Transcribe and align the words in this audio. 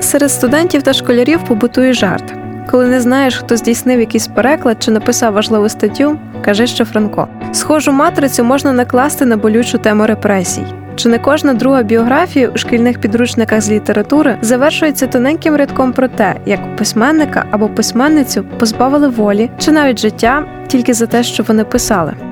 Серед 0.00 0.30
студентів 0.30 0.82
та 0.82 0.92
школярів 0.92 1.44
побутує 1.44 1.92
жарт. 1.92 2.34
Коли 2.70 2.86
не 2.86 3.00
знаєш, 3.00 3.36
хто 3.36 3.56
здійснив 3.56 4.00
якийсь 4.00 4.26
переклад 4.26 4.82
чи 4.82 4.90
написав 4.90 5.32
важливу 5.32 5.68
статтю, 5.68 6.18
кажи, 6.44 6.66
що 6.66 6.84
Франко. 6.84 7.28
Схожу 7.52 7.92
матрицю 7.92 8.44
можна 8.44 8.72
накласти 8.72 9.26
на 9.26 9.36
болючу 9.36 9.78
тему 9.78 10.06
репресій. 10.06 10.64
Чи 10.96 11.08
не 11.08 11.18
кожна 11.18 11.54
друга 11.54 11.82
біографія 11.82 12.48
у 12.48 12.58
шкільних 12.58 13.00
підручниках 13.00 13.60
з 13.60 13.70
літератури 13.70 14.38
завершується 14.42 15.06
тоненьким 15.06 15.56
рядком 15.56 15.92
про 15.92 16.08
те, 16.08 16.34
як 16.46 16.76
письменника 16.76 17.44
або 17.50 17.68
письменницю 17.68 18.44
позбавили 18.58 19.08
волі 19.08 19.50
чи 19.58 19.72
навіть 19.72 19.98
життя 19.98 20.44
тільки 20.68 20.94
за 20.94 21.06
те, 21.06 21.22
що 21.22 21.42
вони 21.42 21.64
писали. 21.64 22.29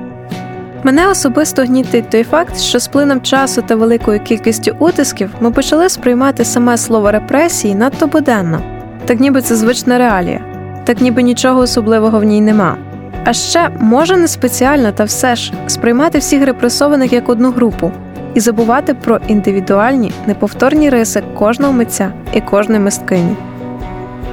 Мене 0.83 1.07
особисто 1.07 1.61
гнітить 1.61 2.09
той 2.09 2.23
факт, 2.23 2.59
що 2.59 2.79
з 2.79 2.87
плином 2.87 3.21
часу 3.21 3.61
та 3.61 3.75
великою 3.75 4.19
кількістю 4.19 4.75
утисків 4.79 5.29
ми 5.39 5.51
почали 5.51 5.89
сприймати 5.89 6.45
саме 6.45 6.77
слово 6.77 7.11
репресії 7.11 7.75
надто 7.75 8.07
буденно, 8.07 8.61
так 9.05 9.19
ніби 9.19 9.41
це 9.41 9.55
звична 9.55 9.97
реалія, 9.97 10.41
так 10.85 11.01
ніби 11.01 11.23
нічого 11.23 11.59
особливого 11.59 12.19
в 12.19 12.23
ній 12.23 12.41
нема. 12.41 12.77
А 13.25 13.33
ще 13.33 13.69
може 13.79 14.17
не 14.17 14.27
спеціально, 14.27 14.91
та 14.91 15.03
все 15.03 15.35
ж 15.35 15.53
сприймати 15.67 16.19
всіх 16.19 16.45
репресованих 16.45 17.13
як 17.13 17.29
одну 17.29 17.51
групу 17.51 17.91
і 18.33 18.39
забувати 18.39 18.93
про 18.93 19.19
індивідуальні 19.27 20.11
неповторні 20.27 20.89
риси 20.89 21.23
кожного 21.35 21.73
митця 21.73 22.13
і 22.33 22.41
кожної 22.41 22.79
мисткині. 22.79 23.35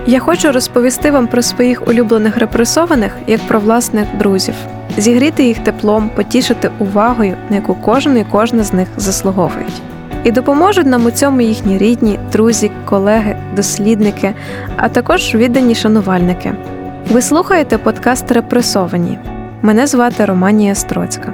Я 0.07 0.21
хочу 0.21 0.53
розповісти 0.53 1.11
вам 1.11 1.27
про 1.27 1.43
своїх 1.43 1.89
улюблених 1.89 2.37
репресованих 2.37 3.13
як 3.27 3.41
про 3.41 3.61
власних 3.61 4.07
друзів, 4.19 4.55
зігріти 4.97 5.45
їх 5.45 5.59
теплом, 5.59 6.11
потішити 6.17 6.71
увагою, 6.79 7.37
на 7.51 7.57
яку 7.57 7.75
кожен 7.75 8.19
і 8.19 8.25
кожна 8.33 8.65
з 8.65 8.73
них 8.73 8.89
заслуговують. 8.97 9.83
І 10.25 10.31
допоможуть 10.31 10.87
нам 10.87 11.07
у 11.07 11.11
цьому 11.11 11.41
їхні 11.41 11.79
рідні, 11.79 12.19
друзі, 12.33 12.71
колеги, 12.85 13.37
дослідники, 13.57 14.35
а 14.77 14.89
також 14.89 15.35
віддані 15.35 15.75
шанувальники. 15.75 16.53
Ви 17.11 17.23
слухаєте 17.23 17.79
подкаст 17.79 18.33
Репресовані. 18.33 19.19
Мене 19.63 19.87
звати 19.87 20.25
Романія 20.25 20.75
Строцька. 20.75 21.33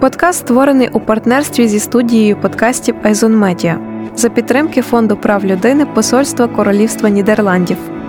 Подкаст 0.00 0.38
створений 0.38 0.88
у 0.88 1.00
партнерстві 1.00 1.68
зі 1.68 1.80
студією 1.80 2.36
подкастів 2.36 2.94
Айзон 3.02 3.36
Медіа 3.36 3.78
за 4.16 4.28
підтримки 4.28 4.82
Фонду 4.82 5.16
прав 5.16 5.44
людини 5.44 5.86
Посольства 5.86 6.48
Королівства 6.48 7.08
Нідерландів. 7.08 7.99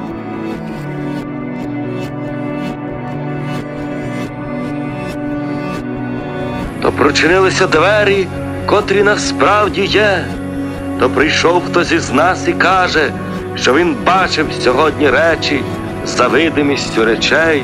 Прочинилися 7.12 7.68
двері, 7.68 8.28
котрі 8.66 9.04
насправді 9.04 9.82
є. 9.82 10.26
То 11.00 11.10
прийшов 11.10 11.64
хтось 11.66 11.92
із 11.92 12.12
нас 12.12 12.48
і 12.48 12.54
каже, 12.54 13.12
що 13.56 13.74
він 13.74 13.96
бачив 14.06 14.46
сьогодні 14.60 15.10
речі 15.10 15.64
за 16.06 16.28
видимістю 16.28 17.06
речей. 17.06 17.64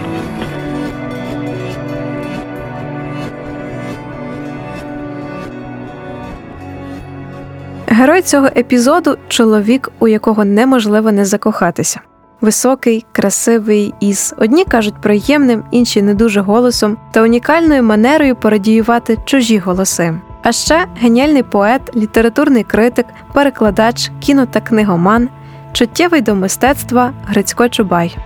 Герой 7.88 8.22
цього 8.22 8.48
епізоду 8.48 9.18
чоловік, 9.28 9.92
у 10.00 10.08
якого 10.08 10.46
неможливо 10.46 11.12
не 11.12 11.26
закохатися. 11.26 12.00
Високий, 12.42 13.06
красивий 13.12 13.94
із 14.00 14.36
одні 14.38 14.66
кажуть 14.66 15.02
приємним, 15.02 15.64
інші 15.72 16.02
не 16.02 16.14
дуже 16.14 16.42
голосом 16.42 16.98
та 17.12 17.22
унікальною 17.22 17.84
манерою 17.84 18.36
пародіювати 18.36 19.18
чужі 19.26 19.58
голоси. 19.58 20.14
А 20.44 20.52
ще 20.52 20.86
геніальний 21.02 21.44
поет, 21.44 21.82
літературний 21.96 22.64
критик, 22.64 23.06
перекладач, 23.34 24.12
кіно 24.20 24.46
та 24.46 24.62
книгоман, 24.62 25.30
чуттєвий 25.74 26.22
до 26.22 26.36
мистецтва 26.36 27.14
Грицько 27.28 27.70
Чубай. 27.70 28.18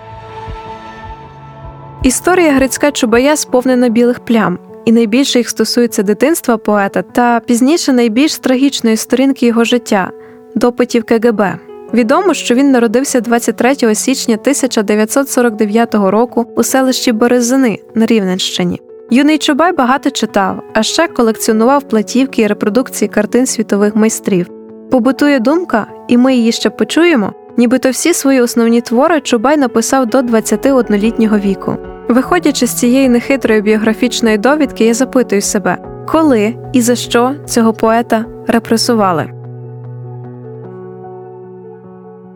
Історія 2.03 2.51
Грицька 2.51 2.91
Чубая 2.91 3.35
сповнена 3.35 3.89
білих 3.89 4.19
плям, 4.19 4.59
і 4.85 4.91
найбільше 4.91 5.39
їх 5.39 5.49
стосується 5.49 6.03
дитинства 6.03 6.57
поета 6.57 7.01
та 7.01 7.39
пізніше 7.39 7.93
найбільш 7.93 8.37
трагічної 8.37 8.97
сторінки 8.97 9.45
його 9.45 9.63
життя 9.63 10.11
допитів 10.55 11.03
КГБ. 11.03 11.70
Відомо, 11.93 12.33
що 12.33 12.55
він 12.55 12.71
народився 12.71 13.21
23 13.21 13.95
січня 13.95 14.35
1949 14.35 15.95
року 15.95 16.45
у 16.55 16.63
селищі 16.63 17.11
Березини 17.11 17.79
на 17.95 18.05
Рівненщині. 18.05 18.81
Юний 19.09 19.37
Чубай 19.37 19.73
багато 19.73 20.09
читав, 20.09 20.63
а 20.73 20.83
ще 20.83 21.07
колекціонував 21.07 21.83
платівки 21.83 22.41
і 22.41 22.47
репродукції 22.47 23.09
картин 23.09 23.45
світових 23.45 23.95
майстрів. 23.95 24.49
Побутує 24.91 25.39
думка, 25.39 25.87
і 26.07 26.17
ми 26.17 26.35
її 26.35 26.51
ще 26.51 26.69
почуємо, 26.69 27.33
нібито 27.57 27.89
всі 27.89 28.13
свої 28.13 28.41
основні 28.41 28.81
твори 28.81 29.21
Чубай 29.21 29.57
написав 29.57 30.05
до 30.05 30.17
21-літнього 30.17 31.37
віку. 31.37 31.77
Виходячи 32.09 32.67
з 32.67 32.73
цієї 32.73 33.09
нехитрої 33.09 33.61
біографічної 33.61 34.37
довідки, 34.37 34.85
я 34.85 34.93
запитую 34.93 35.41
себе, 35.41 35.77
коли 36.07 36.55
і 36.73 36.81
за 36.81 36.95
що 36.95 37.35
цього 37.45 37.73
поета 37.73 38.25
репресували. 38.47 39.40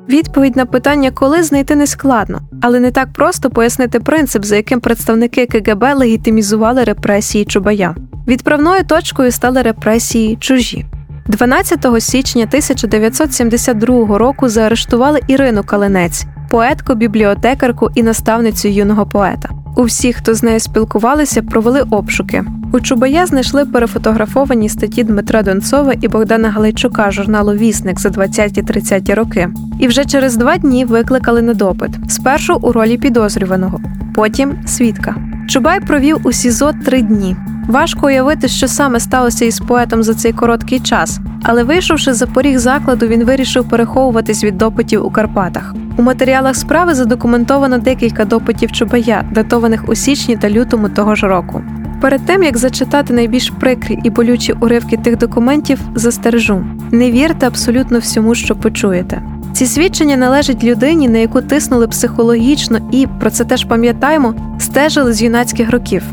Відповідь 0.10 0.56
на 0.56 0.66
питання, 0.66 1.12
коли 1.12 1.44
знайти 1.44 1.76
нескладно, 1.76 2.42
але 2.62 2.80
не 2.80 2.92
так 2.92 3.14
просто 3.14 3.50
пояснити 3.50 4.00
принцип, 4.00 4.46
за 4.46 4.56
яким 4.56 4.80
представники 4.80 5.46
КГБ 5.46 5.94
легітимізували 5.94 6.84
репресії 6.84 7.46
Чубая. 7.46 7.96
Відправною 8.28 8.84
точкою 8.84 9.32
стали 9.32 9.62
репресії 9.62 10.36
чужі. 10.36 10.86
12 11.28 12.04
січня 12.04 12.44
1972 12.44 14.18
року 14.18 14.50
заарештували 14.50 15.20
Ірину 15.28 15.64
Калинець, 15.64 16.26
поетку, 16.50 16.96
бібліотекарку 16.96 17.90
і 17.96 18.04
наставницю 18.04 18.68
юного 18.68 19.06
поета. 19.06 19.65
У 19.78 19.84
всіх, 19.84 20.16
хто 20.16 20.34
з 20.34 20.44
нею 20.44 20.60
спілкувалися, 20.60 21.42
провели 21.42 21.82
обшуки. 21.90 22.44
У 22.74 22.80
Чубая 22.80 23.26
знайшли 23.26 23.66
перефотографовані 23.66 24.70
статті 24.70 25.04
Дмитра 25.04 25.42
Донцова 25.44 25.94
і 26.02 26.08
Богдана 26.08 26.50
Галайчука 26.50 27.12
журналу 27.12 27.54
Вісник 27.54 28.00
за 28.00 28.10
20-30 28.10 29.16
роки. 29.16 29.50
І 29.80 29.88
вже 29.88 30.06
через 30.06 30.38
два 30.38 30.58
дні 30.58 30.86
викликали 30.86 31.42
на 31.42 31.54
допит: 31.54 31.92
спершу 32.08 32.56
у 32.56 32.72
ролі 32.72 32.98
підозрюваного, 32.98 33.80
потім 34.16 34.56
свідка. 34.68 35.16
Чубай 35.50 35.80
провів 35.80 36.18
у 36.24 36.32
СІЗО 36.32 36.74
три 36.86 37.02
дні. 37.02 37.36
Важко 37.68 38.08
уявити, 38.08 38.48
що 38.48 38.68
саме 38.68 39.00
сталося 39.00 39.46
із 39.46 39.60
поетом 39.60 40.04
за 40.04 40.14
цей 40.14 40.34
короткий 40.34 40.80
час, 40.80 41.20
але 41.44 41.64
вийшовши 41.64 42.14
за 42.14 42.28
поріг 42.28 42.58
закладу, 42.58 43.08
він 43.08 43.24
вирішив 43.24 43.70
переховуватись 43.70 44.44
від 44.44 44.58
допитів 44.58 45.06
у 45.06 45.10
Карпатах. 45.12 45.76
У 45.98 46.02
матеріалах 46.02 46.56
справи 46.56 46.94
задокументовано 46.94 47.78
декілька 47.78 48.26
допитів 48.26 48.72
Чубая, 48.72 49.30
датованих 49.32 49.90
у 49.90 49.96
січні 49.96 50.38
та 50.38 50.50
лютому 50.50 50.90
того 50.90 51.16
ж 51.16 51.28
року. 51.28 51.64
Перед 52.02 52.26
тим 52.26 52.44
як 52.44 52.58
зачитати 52.58 53.14
найбільш 53.14 53.50
прикрі 53.50 54.00
і 54.04 54.10
болючі 54.10 54.54
уривки 54.60 54.98
тих 54.98 55.18
документів, 55.18 55.80
застережу: 55.96 56.66
не 56.92 57.12
вірте 57.12 57.48
абсолютно 57.48 58.00
всьому, 58.00 58.36
що 58.36 58.56
почуєте. 58.56 59.22
Ці 59.54 59.66
свідчення 59.66 60.18
належать 60.18 60.64
людині, 60.64 61.10
на 61.10 61.18
яку 61.18 61.42
тиснули 61.42 61.88
психологічно 61.88 62.90
і 62.92 63.08
про 63.20 63.30
це 63.32 63.46
теж 63.46 63.66
пам'ятаємо, 63.66 64.34
стежили 64.60 65.14
з 65.14 65.22
юнацьких 65.22 65.72
років. 65.72 66.04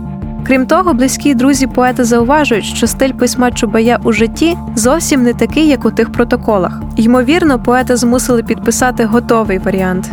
Крім 0.47 0.67
того, 0.67 0.95
близькі 0.95 1.35
друзі 1.35 1.67
поета 1.67 2.05
зауважують, 2.05 2.65
що 2.65 2.87
стиль 2.87 3.13
письма 3.13 3.51
Чубая 3.51 4.01
у 4.05 4.13
житті 4.13 4.57
зовсім 4.77 5.23
не 5.23 5.35
такий, 5.35 5.69
як 5.69 5.85
у 5.85 5.91
тих 5.91 6.13
протоколах. 6.13 6.81
Ймовірно, 6.97 7.63
поета 7.63 7.97
змусили 7.97 8.43
підписати 8.43 9.05
готовий 9.05 9.59
варіант. 9.59 10.11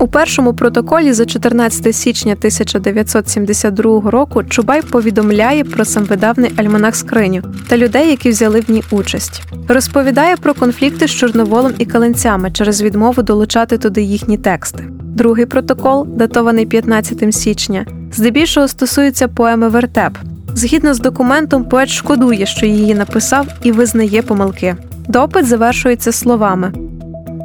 У 0.00 0.08
першому 0.08 0.54
протоколі 0.54 1.12
за 1.12 1.26
14 1.26 1.96
січня 1.96 2.32
1972 2.32 4.10
року 4.10 4.44
Чубай 4.44 4.82
повідомляє 4.82 5.64
про 5.64 5.84
самвидавний 5.84 6.52
альманах 6.56 6.96
скриню 6.96 7.42
та 7.68 7.76
людей, 7.76 8.10
які 8.10 8.30
взяли 8.30 8.60
в 8.60 8.70
ній 8.70 8.82
участь. 8.90 9.42
Розповідає 9.68 10.36
про 10.36 10.54
конфлікти 10.54 11.08
з 11.08 11.10
Чорноволом 11.10 11.72
і 11.78 11.86
Каленцями 11.86 12.50
через 12.50 12.82
відмову 12.82 13.22
долучати 13.22 13.78
туди 13.78 14.02
їхні 14.02 14.38
тексти. 14.38 14.97
Другий 15.14 15.46
протокол, 15.46 16.06
датований 16.08 16.66
15 16.66 17.34
січня, 17.34 17.86
здебільшого 18.12 18.68
стосується 18.68 19.28
поеми 19.28 19.68
Вертеп. 19.68 20.18
Згідно 20.54 20.94
з 20.94 21.00
документом, 21.00 21.64
поет 21.64 21.88
шкодує, 21.88 22.46
що 22.46 22.66
її 22.66 22.94
написав, 22.94 23.46
і 23.62 23.72
визнає 23.72 24.22
помилки. 24.22 24.76
Допит 25.08 25.46
завершується 25.46 26.12
словами. 26.12 26.72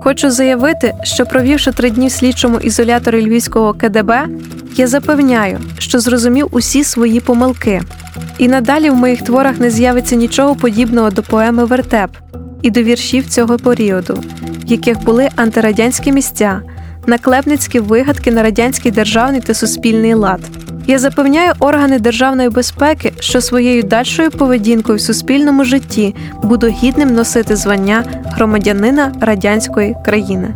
Хочу 0.03 0.31
заявити, 0.31 0.93
що 1.03 1.25
провівши 1.25 1.71
три 1.71 1.89
дні 1.89 2.07
в 2.07 2.11
слідчому 2.11 2.57
ізоляторі 2.57 3.25
Львівського 3.25 3.73
КДБ, 3.73 4.27
я 4.75 4.87
запевняю, 4.87 5.59
що 5.77 5.99
зрозумів 5.99 6.47
усі 6.51 6.83
свої 6.83 7.19
помилки, 7.19 7.81
і 8.37 8.47
надалі 8.47 8.89
в 8.89 8.95
моїх 8.95 9.21
творах 9.21 9.59
не 9.59 9.69
з'явиться 9.69 10.15
нічого 10.15 10.55
подібного 10.55 11.09
до 11.09 11.23
поеми 11.23 11.65
Вертеп 11.65 12.09
і 12.61 12.71
до 12.71 12.83
віршів 12.83 13.29
цього 13.29 13.57
періоду, 13.57 14.23
в 14.65 14.71
яких 14.71 15.03
були 15.03 15.29
антирадянські 15.35 16.11
місця, 16.11 16.61
наклепницькі 17.07 17.79
вигадки 17.79 18.31
на 18.31 18.43
радянський 18.43 18.91
державний 18.91 19.41
та 19.41 19.53
суспільний 19.53 20.13
лад. 20.13 20.41
Я 20.87 20.99
запевняю 20.99 21.53
органи 21.59 21.99
державної 21.99 22.49
безпеки, 22.49 23.13
що 23.19 23.41
своєю 23.41 23.83
дальшою 23.83 24.31
поведінкою 24.31 24.97
в 24.97 25.01
суспільному 25.01 25.63
житті 25.63 26.15
буду 26.43 26.67
гідним 26.67 27.13
носити 27.15 27.55
звання 27.55 28.03
громадянина 28.25 29.13
радянської 29.21 29.95
країни. 30.05 30.55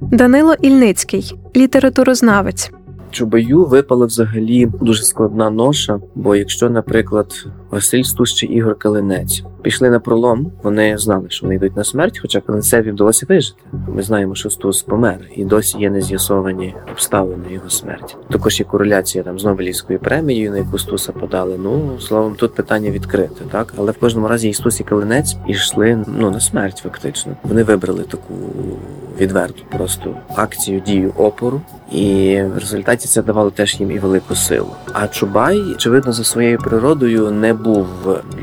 Данило 0.00 0.54
Ільницький, 0.54 1.34
літературознавець. 1.56 2.70
Чубаю 3.10 3.64
випала 3.64 4.06
взагалі 4.06 4.68
дуже 4.80 5.02
складна 5.02 5.50
ноша. 5.50 6.00
Бо 6.14 6.36
якщо, 6.36 6.70
наприклад, 6.70 7.46
Василь 7.70 8.02
Стус 8.02 8.34
чи 8.34 8.46
Ігор 8.46 8.74
Калинець 8.78 9.42
пішли 9.62 9.90
на 9.90 10.00
пролом, 10.00 10.52
вони 10.62 10.98
знали, 10.98 11.26
що 11.30 11.46
вони 11.46 11.54
йдуть 11.54 11.76
на 11.76 11.84
смерть, 11.84 12.18
хоча 12.18 12.40
Калинцеві 12.40 12.90
вдалося 12.90 13.26
вижити. 13.28 13.60
Ми 13.88 14.02
знаємо, 14.02 14.34
що 14.34 14.50
Стус 14.50 14.82
помер, 14.82 15.18
і 15.36 15.44
досі 15.44 15.78
є 15.78 15.90
не 15.90 16.00
з'ясовані 16.00 16.74
обставини 16.92 17.52
його 17.52 17.70
смерті. 17.70 18.16
Також 18.30 18.60
є 18.60 18.66
кореляція 18.66 19.24
там 19.24 19.38
з 19.38 19.44
Нобелівською 19.44 19.98
премією, 19.98 20.50
на 20.50 20.58
яку 20.58 20.78
Стуса 20.78 21.12
подали. 21.12 21.58
Ну 21.58 21.98
словом, 22.00 22.34
тут 22.34 22.54
питання 22.54 22.90
відкрите, 22.90 23.44
так 23.50 23.74
але 23.76 23.92
в 23.92 23.98
кожному 23.98 24.28
разі 24.28 24.48
і 24.48 24.54
Стус 24.54 24.80
і 24.80 24.84
Калинець 24.84 25.36
ішли 25.48 26.04
ну 26.18 26.30
на 26.30 26.40
смерть, 26.40 26.78
фактично. 26.78 27.32
Вони 27.42 27.62
вибрали 27.62 28.02
таку 28.02 28.34
відверту 29.20 29.62
просто 29.70 30.16
акцію 30.36 30.80
дію 30.80 31.12
опору, 31.16 31.60
і 31.92 32.36
в 32.54 32.58
результаті 32.58 33.08
це 33.08 33.22
давало 33.22 33.50
теж 33.50 33.80
їм 33.80 33.90
і 33.90 33.98
велику 33.98 34.34
силу. 34.34 34.70
А 34.92 35.08
Чубай, 35.08 35.60
очевидно, 35.60 36.12
за 36.12 36.24
своєю 36.24 36.58
природою 36.58 37.30
не 37.30 37.54
був 37.64 37.86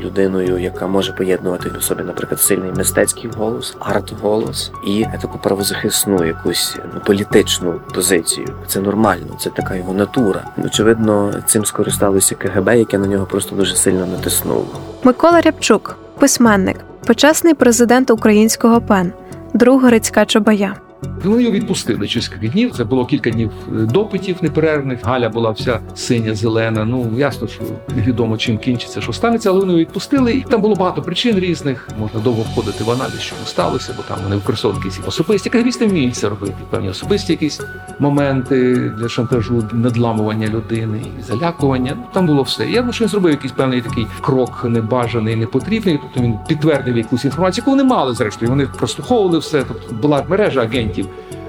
людиною, 0.00 0.58
яка 0.58 0.86
може 0.86 1.12
поєднувати 1.12 1.70
у 1.78 1.80
собі, 1.80 2.02
наприклад, 2.02 2.40
сильний 2.40 2.72
мистецький 2.72 3.30
голос, 3.36 3.76
арт-голос 3.80 4.70
і 4.86 5.06
таку 5.22 5.38
правозахисну 5.38 6.24
якусь 6.24 6.76
ну, 6.94 7.00
політичну 7.06 7.80
позицію. 7.94 8.48
Це 8.66 8.80
нормально, 8.80 9.36
це 9.40 9.50
така 9.50 9.74
його 9.74 9.92
натура. 9.92 10.44
Очевидно, 10.64 11.34
цим 11.46 11.64
скористалося 11.64 12.34
КГБ, 12.34 12.78
яке 12.78 12.98
на 12.98 13.06
нього 13.06 13.26
просто 13.26 13.56
дуже 13.56 13.76
сильно 13.76 14.06
натиснуло. 14.06 14.66
Микола 15.02 15.40
Рябчук, 15.40 15.96
письменник, 16.18 16.76
почесний 17.06 17.54
президент 17.54 18.10
українського 18.10 18.80
ПЕН, 18.80 19.12
друг 19.54 19.84
Грицька 19.84 20.26
Чобая. 20.26 20.87
Вони 21.24 21.42
його 21.42 21.54
відпустили 21.54 22.08
через 22.08 22.28
кілька 22.28 22.46
днів. 22.46 22.72
Це 22.72 22.84
було 22.84 23.06
кілька 23.06 23.30
днів 23.30 23.50
е, 23.68 23.70
допитів 23.70 24.36
неперервних. 24.40 25.04
Галя 25.04 25.28
була 25.28 25.50
вся 25.50 25.80
синя, 25.94 26.34
зелена. 26.34 26.84
Ну 26.84 27.10
ясно, 27.16 27.48
що 27.48 27.62
невідомо 27.96 28.36
чим 28.36 28.58
кінчиться, 28.58 29.00
що 29.00 29.12
станеться, 29.12 29.50
але 29.50 29.60
вони 29.60 29.72
його 29.72 29.80
відпустили. 29.80 30.32
І 30.32 30.40
там 30.40 30.60
було 30.60 30.74
багато 30.74 31.02
причин 31.02 31.38
різних. 31.38 31.88
Можна 31.98 32.20
довго 32.20 32.42
входити 32.42 32.84
в 32.84 32.90
аналіз, 32.90 33.20
що 33.20 33.36
сталося, 33.44 33.94
бо 33.96 34.02
там 34.02 34.18
вони 34.24 34.36
використовували 34.36 34.84
якісь 34.86 35.06
особисті 35.06 35.50
кагбісти 35.50 35.86
вміють 35.86 36.16
це 36.16 36.28
робити. 36.28 36.54
Певні 36.70 36.88
особисті 36.88 37.32
якісь 37.32 37.60
моменти 37.98 38.74
для 38.98 39.08
шантажу, 39.08 39.64
надламування 39.72 40.46
людини 40.46 41.02
залякування. 41.28 41.92
Ну 41.96 42.02
там 42.12 42.26
було 42.26 42.42
все. 42.42 42.66
Я 42.66 42.76
думаю, 42.76 42.92
що 42.92 43.04
він 43.04 43.10
зробив 43.10 43.30
якийсь 43.30 43.52
певний 43.52 43.80
такий 43.80 44.06
крок 44.20 44.64
небажаний, 44.64 45.36
непотрібний. 45.36 45.98
Тобто 46.02 46.20
він 46.20 46.34
підтвердив 46.48 46.96
якусь 46.96 47.24
інформацію, 47.24 47.62
яку 47.62 47.70
вони 47.70 47.84
мали 47.84 48.14
зрештою. 48.14 48.50
Вони 48.50 48.66
прослуховували 48.66 49.38
все. 49.38 49.64
Тобто 49.68 49.94
була 49.94 50.24
мережа 50.28 50.60
агентів. 50.60 50.87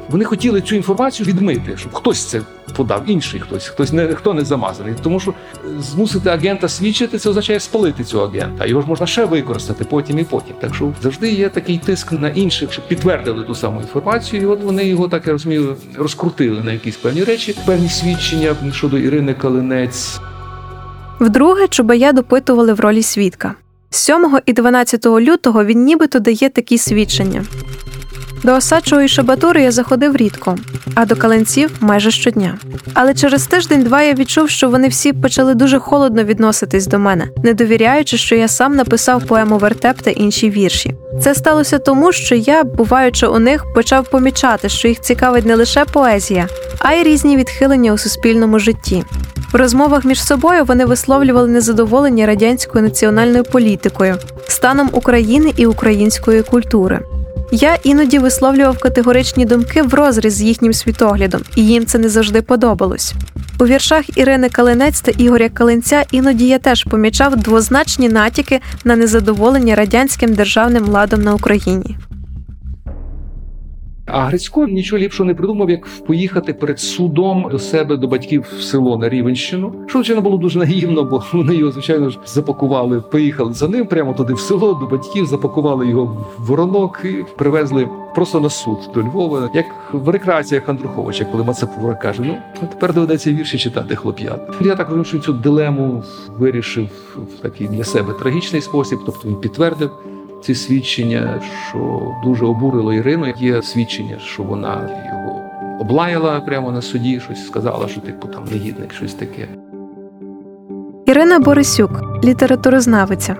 Вони 0.09 0.25
хотіли 0.25 0.61
цю 0.61 0.75
інформацію 0.75 1.27
відмити, 1.27 1.77
щоб 1.77 1.93
хтось 1.93 2.25
це 2.25 2.41
подав, 2.75 3.03
інший 3.07 3.39
хтось, 3.39 3.67
хтось 3.67 3.93
не 3.93 4.07
хто 4.07 4.33
не 4.33 4.45
замазаний. 4.45 4.93
Тому 5.03 5.19
що 5.19 5.33
змусити 5.79 6.29
агента 6.29 6.69
свідчити, 6.69 7.17
це 7.17 7.29
означає 7.29 7.59
спалити 7.59 8.03
цього 8.03 8.25
агента. 8.25 8.65
Його 8.65 8.81
ж 8.81 8.87
можна 8.87 9.07
ще 9.07 9.25
використати 9.25 9.83
потім 9.83 10.19
і 10.19 10.23
потім. 10.23 10.55
Так 10.61 10.75
що 10.75 10.93
завжди 11.01 11.31
є 11.31 11.49
такий 11.49 11.77
тиск 11.77 12.11
на 12.11 12.29
інших, 12.29 12.71
щоб 12.71 12.87
підтвердили 12.87 13.43
ту 13.43 13.55
саму 13.55 13.81
інформацію. 13.81 14.41
І 14.41 14.45
от 14.45 14.63
вони 14.63 14.85
його 14.85 15.07
так 15.07 15.27
я 15.27 15.33
розумію, 15.33 15.75
розкрутили 15.97 16.61
на 16.63 16.71
якісь 16.71 16.95
певні 16.95 17.23
речі, 17.23 17.55
певні 17.65 17.89
свідчення 17.89 18.55
щодо 18.73 18.97
Ірини 18.97 19.33
Калинець. 19.33 20.19
Вдруге 21.19 21.67
Чубая 21.67 22.13
допитували 22.13 22.73
в 22.73 22.79
ролі 22.79 23.03
свідка. 23.03 23.55
7 23.89 24.39
і 24.45 24.53
12 24.53 25.05
лютого 25.05 25.65
він 25.65 25.83
нібито 25.83 26.19
дає 26.19 26.49
такі 26.49 26.77
свідчення. 26.77 27.43
До 28.43 28.55
Осадчого 28.55 29.01
і 29.01 29.07
Шабатури 29.07 29.61
я 29.61 29.71
заходив 29.71 30.15
рідко, 30.15 30.57
а 30.95 31.05
до 31.05 31.15
каленців 31.15 31.71
майже 31.79 32.11
щодня. 32.11 32.57
Але 32.93 33.13
через 33.13 33.47
тиждень-два 33.47 34.01
я 34.01 34.13
відчув, 34.13 34.49
що 34.49 34.69
вони 34.69 34.87
всі 34.87 35.13
почали 35.13 35.53
дуже 35.53 35.79
холодно 35.79 36.23
відноситись 36.23 36.87
до 36.87 36.99
мене, 36.99 37.27
не 37.43 37.53
довіряючи, 37.53 38.17
що 38.17 38.35
я 38.35 38.47
сам 38.47 38.75
написав 38.75 39.25
поему 39.25 39.57
Вертеп 39.57 40.01
та 40.01 40.11
інші 40.11 40.49
вірші. 40.49 40.95
Це 41.21 41.35
сталося 41.35 41.79
тому, 41.79 42.11
що 42.11 42.35
я, 42.35 42.63
буваючи 42.63 43.27
у 43.27 43.39
них, 43.39 43.65
почав 43.75 44.09
помічати, 44.09 44.69
що 44.69 44.87
їх 44.87 44.99
цікавить 45.01 45.45
не 45.45 45.55
лише 45.55 45.85
поезія, 45.85 46.47
а 46.79 46.93
й 46.93 47.03
різні 47.03 47.37
відхилення 47.37 47.93
у 47.93 47.97
суспільному 47.97 48.59
житті. 48.59 49.03
В 49.53 49.55
розмовах 49.55 50.05
між 50.05 50.23
собою 50.23 50.65
вони 50.65 50.85
висловлювали 50.85 51.47
незадоволення 51.47 52.25
радянською 52.25 52.83
національною 52.83 53.43
політикою, 53.43 54.17
станом 54.47 54.89
України 54.93 55.53
і 55.57 55.65
української 55.65 56.43
культури. 56.43 56.99
Я 57.51 57.77
іноді 57.83 58.19
висловлював 58.19 58.77
категоричні 58.77 59.45
думки 59.45 59.81
в 59.81 59.93
розріз 59.93 60.33
з 60.33 60.41
їхнім 60.41 60.73
світоглядом, 60.73 61.41
і 61.55 61.67
їм 61.67 61.85
це 61.85 61.97
не 61.97 62.09
завжди 62.09 62.41
подобалось. 62.41 63.13
У 63.59 63.65
віршах 63.65 64.17
Ірини 64.17 64.49
Калинець 64.49 65.01
та 65.01 65.11
Ігоря 65.11 65.49
Калинця 65.49 66.03
іноді 66.11 66.47
я 66.47 66.59
теж 66.59 66.83
помічав 66.83 67.35
двозначні 67.35 68.09
натяки 68.09 68.61
на 68.83 68.95
незадоволення 68.95 69.75
радянським 69.75 70.33
державним 70.33 70.85
ладом 70.85 71.21
на 71.21 71.33
Україні. 71.33 71.97
А 74.11 74.25
Грицько 74.25 74.67
нічого 74.67 74.99
ліпшого 74.99 75.27
не 75.27 75.35
придумав, 75.35 75.69
як 75.69 75.87
поїхати 76.07 76.53
перед 76.53 76.79
судом 76.79 77.47
до 77.51 77.59
себе 77.59 77.97
до 77.97 78.07
батьків 78.07 78.45
в 78.57 78.61
село 78.61 78.97
на 78.97 79.09
Рівенщину. 79.09 79.73
Що 79.87 79.99
звичайно 79.99 80.21
було 80.21 80.37
дуже 80.37 80.59
наївно, 80.59 81.03
бо 81.03 81.23
вони 81.33 81.55
його 81.55 81.71
звичайно 81.71 82.09
ж 82.09 82.19
запакували, 82.25 83.01
поїхали 83.01 83.53
за 83.53 83.67
ним 83.67 83.85
прямо 83.85 84.13
туди 84.13 84.33
в 84.33 84.39
село 84.39 84.73
до 84.73 84.85
батьків, 84.85 85.25
запакували 85.25 85.87
його 85.87 86.05
в 86.37 86.45
воронок 86.45 87.01
і 87.03 87.25
привезли 87.37 87.89
просто 88.15 88.39
на 88.39 88.49
суд 88.49 88.77
до 88.93 89.01
Львова, 89.01 89.49
як 89.53 89.65
в 89.93 90.09
рекреаціях 90.09 90.69
Андруховича, 90.69 91.25
коли 91.25 91.43
Мацапура 91.43 91.95
каже: 91.95 92.21
Ну 92.21 92.37
тепер 92.59 92.93
доведеться 92.93 93.31
вірші 93.31 93.57
читати 93.57 93.95
хлоп'ят. 93.95 94.55
Я 94.61 94.75
так 94.75 94.87
розумію, 94.87 95.05
що 95.05 95.19
цю 95.19 95.33
дилему 95.33 96.03
вирішив 96.37 96.87
в 97.15 97.41
такий 97.41 97.67
для 97.67 97.83
себе 97.83 98.13
трагічний 98.13 98.61
спосіб, 98.61 98.99
тобто 99.05 99.27
він 99.27 99.35
підтвердив 99.35 99.91
ці 100.43 100.55
свідчення, 100.55 101.41
що 101.69 102.11
дуже 102.23 102.45
обурило 102.45 102.93
Ірину. 102.93 103.33
Є 103.37 103.61
свідчення, 103.61 104.17
що 104.25 104.43
вона 104.43 104.89
його 105.13 105.41
облаяла 105.79 106.39
прямо 106.41 106.71
на 106.71 106.81
суді, 106.81 107.19
щось 107.19 107.45
сказала, 107.45 107.87
що 107.87 108.01
типу 108.01 108.27
там 108.27 108.43
негідник, 108.51 108.93
щось 108.93 109.13
таке. 109.13 109.47
Ірина 111.05 111.39
Борисюк, 111.39 112.23
літературознавиця. 112.23 113.35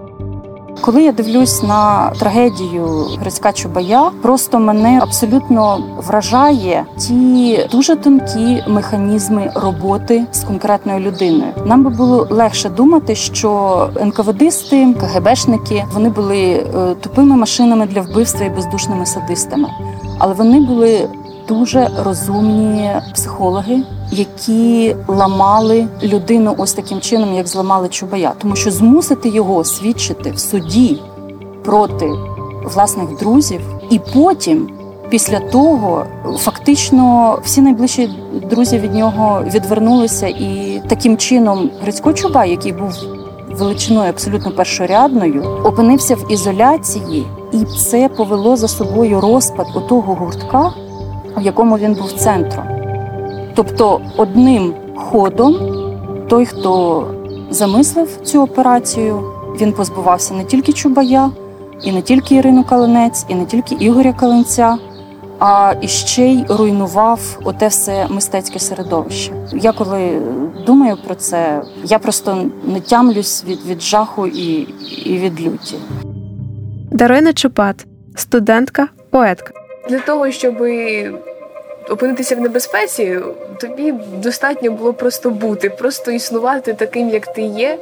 Коли 0.81 1.03
я 1.03 1.11
дивлюсь 1.11 1.63
на 1.63 2.09
трагедію 2.09 3.07
Грицька 3.19 3.53
Чубая, 3.53 4.11
просто 4.21 4.59
мене 4.59 4.99
абсолютно 5.01 5.83
вражає 5.97 6.85
ті 6.97 7.67
дуже 7.71 7.95
тонкі 7.95 8.63
механізми 8.67 9.51
роботи 9.55 10.25
з 10.31 10.43
конкретною 10.43 10.99
людиною. 10.99 11.51
Нам 11.65 11.83
би 11.83 11.89
було 11.89 12.27
легше 12.29 12.69
думати, 12.69 13.15
що 13.15 13.89
НКВДисти, 14.05 14.93
КГБшники 14.93 15.85
вони 15.93 16.09
були 16.09 16.39
е, 16.39 16.95
тупими 17.01 17.35
машинами 17.35 17.85
для 17.85 18.01
вбивства 18.01 18.45
і 18.45 18.49
бездушними 18.49 19.05
садистами, 19.05 19.69
але 20.19 20.33
вони 20.33 20.59
були 20.59 21.09
дуже 21.47 21.89
розумні 22.03 22.91
психологи, 23.13 23.83
які 24.11 24.95
ламали 25.07 25.87
людину 26.03 26.55
ось 26.57 26.73
таким 26.73 27.01
чином, 27.01 27.33
як 27.33 27.47
зламали 27.47 27.89
Чубая, 27.89 28.33
тому 28.41 28.55
що 28.55 28.71
змусити 28.71 29.29
його 29.29 29.63
свідчити 29.63 30.31
в 30.31 30.39
суді 30.39 31.01
проти 31.63 32.09
власних 32.63 33.17
друзів, 33.17 33.61
і 33.89 33.99
потім, 34.13 34.69
після 35.09 35.39
того, 35.39 36.05
фактично 36.37 37.37
всі 37.43 37.61
найближчі 37.61 38.09
друзі 38.49 38.77
від 38.77 38.93
нього 38.93 39.43
відвернулися, 39.53 40.27
і 40.27 40.81
таким 40.87 41.17
чином 41.17 41.71
Грицько 41.81 42.13
Чубай, 42.13 42.49
який 42.49 42.71
був 42.71 42.93
величиною 43.51 44.09
абсолютно 44.09 44.51
першорядною, 44.51 45.43
опинився 45.63 46.15
в 46.15 46.31
ізоляції, 46.31 47.27
і 47.51 47.63
це 47.63 48.09
повело 48.09 48.55
за 48.55 48.67
собою 48.67 49.21
розпад 49.21 49.67
отого 49.75 50.13
гуртка, 50.13 50.73
в 51.37 51.41
якому 51.41 51.77
він 51.77 51.93
був 51.93 52.11
центром. 52.11 52.78
Тобто, 53.59 54.01
одним 54.17 54.73
ходом 54.95 55.55
той, 56.29 56.45
хто 56.45 57.05
замислив 57.49 58.17
цю 58.23 58.41
операцію, 58.41 59.23
він 59.61 59.73
позбувався 59.73 60.33
не 60.33 60.43
тільки 60.43 60.73
Чубая, 60.73 61.31
і 61.83 61.91
не 61.91 62.01
тільки 62.01 62.35
Ірину 62.35 62.63
Калинець, 62.63 63.25
і 63.29 63.35
не 63.35 63.45
тільки 63.45 63.75
Ігоря 63.75 64.13
Калинця, 64.13 64.77
а 65.39 65.73
іще 65.81 66.25
й 66.25 66.45
руйнував 66.49 67.39
оте 67.43 67.67
все 67.67 68.07
мистецьке 68.09 68.59
середовище. 68.59 69.33
Я 69.53 69.71
коли 69.71 70.21
думаю 70.65 70.97
про 71.05 71.15
це, 71.15 71.61
я 71.83 71.99
просто 71.99 72.45
не 72.63 72.79
тямлюсь 72.79 73.43
від, 73.47 73.65
від 73.65 73.81
жаху 73.81 74.27
і, 74.27 74.67
і 75.05 75.17
від 75.17 75.41
люті. 75.41 75.75
Дарина 76.91 77.33
Чупат, 77.33 77.85
студентка, 78.15 78.87
поетка. 79.09 79.51
Для 79.89 79.99
того, 79.99 80.31
щоб 80.31 80.55
опинитися 81.89 82.35
в 82.35 82.39
небезпеці, 82.39 83.19
тобі 83.61 83.91
достатньо 84.17 84.71
було 84.71 84.93
просто 84.93 85.29
бути, 85.29 85.69
просто 85.69 86.11
існувати 86.11 86.73
таким, 86.73 87.09
як 87.09 87.33
ти 87.33 87.41
є, 87.41 87.77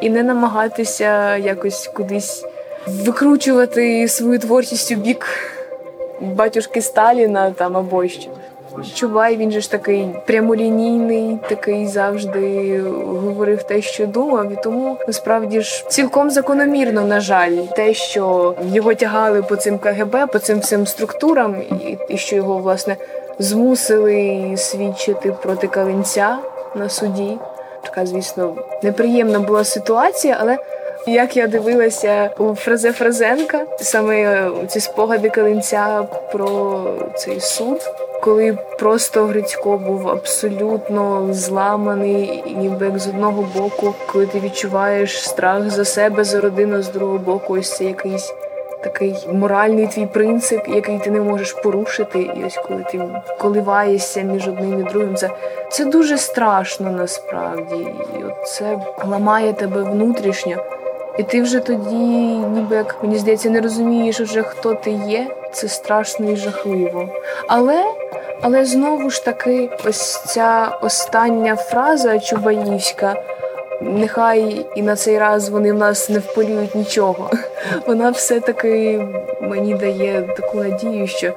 і 0.00 0.10
не 0.10 0.22
намагатися 0.22 1.36
якось 1.36 1.90
кудись 1.94 2.44
викручувати 2.86 4.08
свою 4.08 4.38
творчість 4.38 4.92
у 4.92 4.94
бік 4.94 5.26
батюшки 6.20 6.82
Сталіна 6.82 7.50
там 7.50 7.76
або 7.76 8.08
що. 8.08 8.30
Чубай, 8.94 9.36
він 9.36 9.50
же 9.50 9.60
ж 9.60 9.70
такий 9.70 10.08
прямолінійний, 10.26 11.38
такий 11.48 11.86
завжди 11.86 12.80
говорив 13.06 13.62
те, 13.62 13.82
що 13.82 14.06
думав, 14.06 14.52
і 14.52 14.56
тому 14.64 14.98
насправді 15.06 15.60
ж 15.60 15.88
цілком 15.88 16.30
закономірно, 16.30 17.00
на 17.00 17.20
жаль, 17.20 17.56
те, 17.56 17.94
що 17.94 18.54
його 18.72 18.94
тягали 18.94 19.42
по 19.42 19.56
цим 19.56 19.78
КГБ, 19.78 20.26
по 20.32 20.38
цим 20.38 20.58
всім 20.58 20.86
структурам, 20.86 21.56
і, 21.70 21.98
і 22.08 22.18
що 22.18 22.36
його 22.36 22.58
власне 22.58 22.96
змусили 23.38 24.54
свідчити 24.56 25.32
проти 25.42 25.66
Калинця 25.66 26.38
на 26.74 26.88
суді. 26.88 27.38
Така, 27.82 28.06
звісно, 28.06 28.56
неприємна 28.82 29.38
була 29.40 29.64
ситуація, 29.64 30.36
але 30.40 30.58
як 31.06 31.36
я 31.36 31.46
дивилася 31.46 32.30
у 32.38 32.54
Фразе 32.54 32.92
Фразенка, 32.92 33.66
саме 33.78 34.48
ці 34.68 34.80
спогади 34.80 35.28
Калинця 35.30 36.02
про 36.32 36.82
цей 37.16 37.40
суд, 37.40 37.80
коли 38.22 38.58
просто 38.78 39.24
Грицько 39.24 39.78
був 39.78 40.08
абсолютно 40.08 41.28
зламаний, 41.30 42.44
ніби 42.56 42.86
як 42.86 42.98
з 42.98 43.08
одного 43.08 43.48
боку, 43.56 43.94
коли 44.12 44.26
ти 44.26 44.40
відчуваєш 44.40 45.28
страх 45.28 45.70
за 45.70 45.84
себе, 45.84 46.24
за 46.24 46.40
родину, 46.40 46.82
з 46.82 46.88
другого 46.88 47.18
боку, 47.18 47.54
ось 47.54 47.76
це 47.76 47.84
якийсь 47.84 48.34
такий 48.82 49.28
моральний 49.32 49.86
твій 49.86 50.06
принцип, 50.06 50.68
який 50.68 50.98
ти 50.98 51.10
не 51.10 51.20
можеш 51.20 51.52
порушити. 51.52 52.18
І 52.18 52.44
ось 52.46 52.58
коли 52.68 52.84
ти 52.92 53.00
коливаєшся 53.38 54.20
між 54.20 54.48
одним 54.48 54.80
і 54.80 54.82
другим, 54.82 55.16
це 55.16 55.30
це 55.70 55.84
дуже 55.84 56.18
страшно 56.18 56.90
насправді. 56.90 57.86
І 58.20 58.24
от 58.24 58.48
це 58.48 58.78
ламає 59.10 59.52
тебе 59.52 59.82
внутрішньо. 59.82 60.56
І 61.18 61.22
ти 61.22 61.42
вже 61.42 61.60
тоді, 61.60 61.94
ніби 62.54 62.76
як 62.76 62.96
мені 63.02 63.18
здається, 63.18 63.50
не 63.50 63.60
розумієш 63.60 64.20
вже 64.20 64.42
хто 64.42 64.74
ти 64.74 64.90
є. 64.90 65.26
Це 65.52 65.68
страшно 65.68 66.30
і 66.30 66.36
жахливо. 66.36 67.08
Але 67.48 67.84
але 68.42 68.64
знову 68.64 69.10
ж 69.10 69.24
таки, 69.24 69.70
ось 69.88 70.24
ця 70.24 70.78
остання 70.82 71.56
фраза 71.56 72.18
Чубаївська. 72.18 73.22
Нехай 73.84 74.66
і 74.76 74.82
на 74.82 74.96
цей 74.96 75.18
раз 75.18 75.48
вони 75.48 75.72
в 75.72 75.76
нас 75.76 76.08
не 76.08 76.18
вполюють 76.18 76.74
нічого. 76.74 77.30
Вона 77.86 78.10
все-таки 78.10 79.00
мені 79.40 79.74
дає 79.74 80.22
таку 80.36 80.58
надію, 80.58 81.06
що 81.06 81.32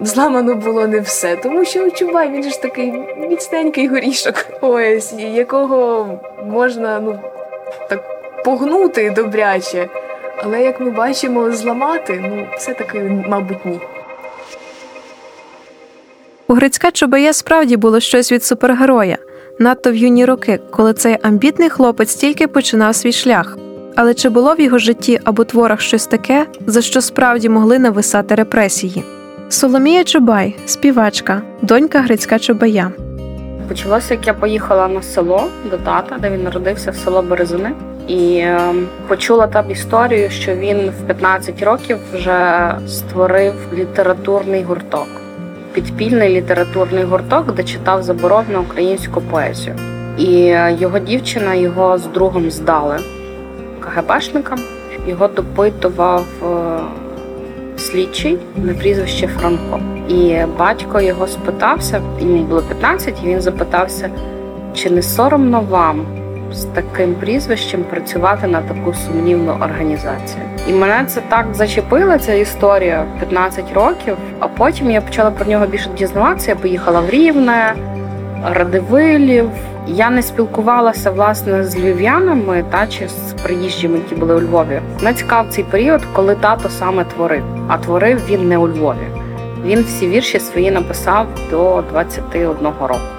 зламано 0.00 0.54
було 0.54 0.86
не 0.86 1.00
все. 1.00 1.36
Тому 1.36 1.64
що 1.64 1.90
Чубай, 1.90 2.30
він 2.30 2.50
ж 2.50 2.62
такий 2.62 2.92
міцненький 3.16 3.88
горішок, 3.88 4.34
ось 4.60 5.12
якого 5.12 6.08
можна 6.46 7.00
ну 7.00 7.18
так 7.88 8.00
погнути 8.44 9.10
добряче. 9.10 9.88
Але 10.42 10.62
як 10.62 10.80
ми 10.80 10.90
бачимо, 10.90 11.52
зламати, 11.52 12.24
ну 12.28 12.46
все-таки, 12.56 12.98
мабуть, 13.28 13.66
ні. 13.66 13.80
У 16.48 16.54
Грицька 16.54 16.90
Чубая 16.90 17.32
справді 17.32 17.76
було 17.76 18.00
щось 18.00 18.32
від 18.32 18.44
супергероя, 18.44 19.18
надто 19.58 19.90
в 19.90 19.94
юні 19.94 20.24
роки, 20.24 20.60
коли 20.70 20.92
цей 20.92 21.18
амбітний 21.22 21.70
хлопець 21.70 22.14
тільки 22.14 22.46
починав 22.46 22.94
свій 22.94 23.12
шлях. 23.12 23.58
Але 23.96 24.14
чи 24.14 24.28
було 24.28 24.54
в 24.54 24.60
його 24.60 24.78
житті 24.78 25.20
або 25.24 25.44
творах 25.44 25.80
щось 25.80 26.06
таке, 26.06 26.46
за 26.66 26.82
що 26.82 27.00
справді 27.00 27.48
могли 27.48 27.78
нависати 27.78 28.34
репресії? 28.34 29.04
Соломія 29.48 30.04
Чубай, 30.04 30.56
співачка, 30.66 31.42
донька 31.62 32.00
Грицька 32.00 32.38
Чубая. 32.38 32.92
Почалося, 33.68 34.14
як 34.14 34.26
я 34.26 34.34
поїхала 34.34 34.88
на 34.88 35.02
село 35.02 35.44
до 35.70 35.76
тата, 35.76 36.18
де 36.18 36.30
він 36.30 36.42
народився 36.42 36.90
в 36.90 36.96
село 36.96 37.22
Березини, 37.22 37.72
і 38.08 38.36
е, 38.36 38.60
почула 39.08 39.46
там 39.46 39.70
історію, 39.70 40.30
що 40.30 40.54
він 40.54 40.90
в 40.90 41.06
15 41.06 41.62
років 41.62 41.98
вже 42.14 42.74
створив 42.88 43.54
літературний 43.74 44.62
гурток 44.62 45.08
підпільний 45.76 46.28
літературний 46.28 47.04
гурток, 47.04 47.54
де 47.54 47.62
читав 47.62 48.02
заборонену 48.02 48.60
українську 48.60 49.20
поезію. 49.20 49.76
І 50.18 50.30
його 50.80 50.98
дівчина 50.98 51.54
його 51.54 51.98
з 51.98 52.06
другом 52.06 52.50
здали 52.50 52.98
КГБшникам. 53.80 54.58
Його 55.06 55.28
допитував 55.28 56.24
е, 56.42 56.78
слідчий 57.78 58.38
на 58.56 58.74
прізвище 58.74 59.26
Франко. 59.26 59.80
І 60.08 60.36
батько 60.58 61.00
його 61.00 61.26
спитався, 61.26 62.02
йому 62.20 62.42
було 62.42 62.62
15, 62.62 63.14
і 63.24 63.26
він 63.26 63.40
запитався, 63.40 64.10
чи 64.74 64.90
не 64.90 65.02
соромно 65.02 65.60
вам 65.60 66.06
з 66.56 66.64
таким 66.64 67.14
прізвищем 67.14 67.84
працювати 67.84 68.46
на 68.46 68.60
таку 68.60 68.94
сумнівну 68.94 69.52
організацію. 69.52 70.42
І 70.68 70.72
мене 70.72 71.04
це 71.06 71.20
так 71.28 71.46
зачепила 71.52 72.18
ця 72.18 72.32
історія 72.32 73.04
15 73.18 73.72
років. 73.74 74.16
А 74.40 74.48
потім 74.48 74.90
я 74.90 75.00
почала 75.00 75.30
про 75.30 75.46
нього 75.46 75.66
більше 75.66 75.90
дізнаватися. 75.98 76.50
Я 76.50 76.56
поїхала 76.56 77.00
в 77.00 77.10
Рівне, 77.10 77.74
Радивилів. 78.44 79.50
Я 79.88 80.10
не 80.10 80.22
спілкувалася 80.22 81.10
власне 81.10 81.64
з 81.64 81.78
львів'янами 81.78 82.64
та 82.70 82.86
чи 82.86 83.08
з 83.08 83.42
приїжджими, 83.42 83.98
які 83.98 84.14
були 84.14 84.34
у 84.34 84.40
Львові. 84.40 84.80
Мене 85.02 85.14
цікав 85.16 85.46
цей 85.50 85.64
період, 85.64 86.02
коли 86.12 86.34
тато 86.34 86.68
саме 86.68 87.04
творив. 87.04 87.44
А 87.68 87.78
творив 87.78 88.22
він 88.28 88.48
не 88.48 88.58
у 88.58 88.68
Львові. 88.68 89.06
Він 89.64 89.82
всі 89.82 90.08
вірші 90.08 90.40
свої 90.40 90.70
написав 90.70 91.26
до 91.50 91.84
21 91.92 92.56
року. 92.80 93.15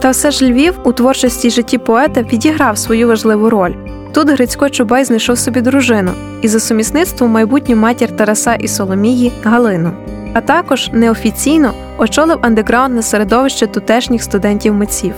Та 0.00 0.10
все 0.10 0.30
ж 0.30 0.50
Львів 0.50 0.74
у 0.84 0.92
творчості 0.92 1.50
житті 1.50 1.78
поета 1.78 2.22
відіграв 2.22 2.78
свою 2.78 3.08
важливу 3.08 3.50
роль. 3.50 3.74
Тут 4.12 4.30
Грицько 4.30 4.68
Чубай 4.68 5.04
знайшов 5.04 5.38
собі 5.38 5.60
дружину 5.60 6.10
і 6.42 6.48
за 6.48 6.60
сумісництвом 6.60 7.30
майбутню 7.30 7.76
матір 7.76 8.16
Тараса 8.16 8.54
і 8.54 8.68
Соломії 8.68 9.32
Галину, 9.44 9.90
а 10.34 10.40
також 10.40 10.90
неофіційно 10.92 11.72
очолив 11.98 12.38
андеграундне 12.42 13.02
середовище 13.02 13.66
тутешніх 13.66 14.22
студентів 14.22 14.74
митців. 14.74 15.14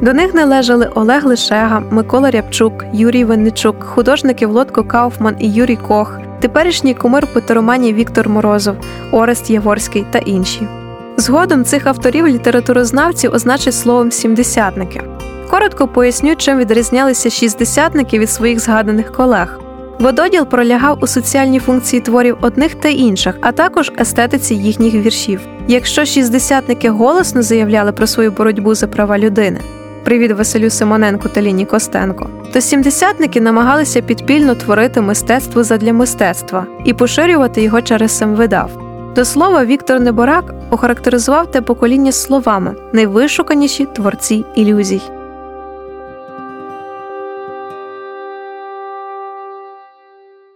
До 0.00 0.12
них 0.12 0.34
належали 0.34 0.90
Олег 0.94 1.26
Лишега, 1.26 1.82
Микола 1.90 2.30
Рябчук, 2.30 2.84
Юрій 2.92 3.24
Винничук, 3.24 3.84
художники 3.84 4.46
Володко 4.46 4.84
Кауфман 4.84 5.36
і 5.38 5.52
Юрій 5.52 5.78
Кох, 5.88 6.18
теперішній 6.40 6.94
кумир 6.94 7.26
потероманії 7.26 7.94
Віктор 7.94 8.28
Морозов, 8.28 8.76
Орест 9.12 9.50
Яворський 9.50 10.04
та 10.10 10.18
інші. 10.18 10.79
Згодом 11.20 11.64
цих 11.64 11.86
авторів 11.86 12.28
літературознавці 12.28 13.28
означать 13.28 13.74
словом 13.74 14.12
сімдесятники. 14.12 15.02
Коротко 15.50 15.88
поясню, 15.88 16.36
чим 16.36 16.58
відрізнялися 16.58 17.30
шістдесятники 17.30 18.18
від 18.18 18.30
своїх 18.30 18.60
згаданих 18.60 19.12
колег. 19.12 19.60
Вододіл 19.98 20.46
пролягав 20.46 20.98
у 21.02 21.06
соціальні 21.06 21.58
функції 21.58 22.02
творів 22.02 22.36
одних 22.40 22.74
та 22.74 22.88
інших, 22.88 23.38
а 23.40 23.52
також 23.52 23.92
естетиці 24.00 24.54
їхніх 24.54 24.94
віршів. 24.94 25.40
Якщо 25.68 26.04
шістдесятники 26.04 26.90
голосно 26.90 27.42
заявляли 27.42 27.92
про 27.92 28.06
свою 28.06 28.30
боротьбу 28.30 28.74
за 28.74 28.86
права 28.86 29.18
людини, 29.18 29.60
привіт 30.04 30.32
Василю 30.32 30.70
Симоненку 30.70 31.28
та 31.28 31.42
Ліні 31.42 31.66
Костенко, 31.66 32.30
то 32.52 32.60
сімдесятники 32.60 33.40
намагалися 33.40 34.00
підпільно 34.00 34.54
творити 34.54 35.00
мистецтво 35.00 35.64
задля 35.64 35.92
мистецтва 35.92 36.66
і 36.84 36.94
поширювати 36.94 37.62
його 37.62 37.82
через 37.82 38.18
самвидав. 38.18 38.89
До 39.14 39.24
слова, 39.24 39.64
Віктор 39.64 40.00
Неборак 40.00 40.54
охарактеризував 40.70 41.50
те 41.50 41.60
покоління 41.62 42.12
словами 42.12 42.74
найвишуканіші 42.92 43.86
творці 43.86 44.44
ілюзій. 44.54 45.00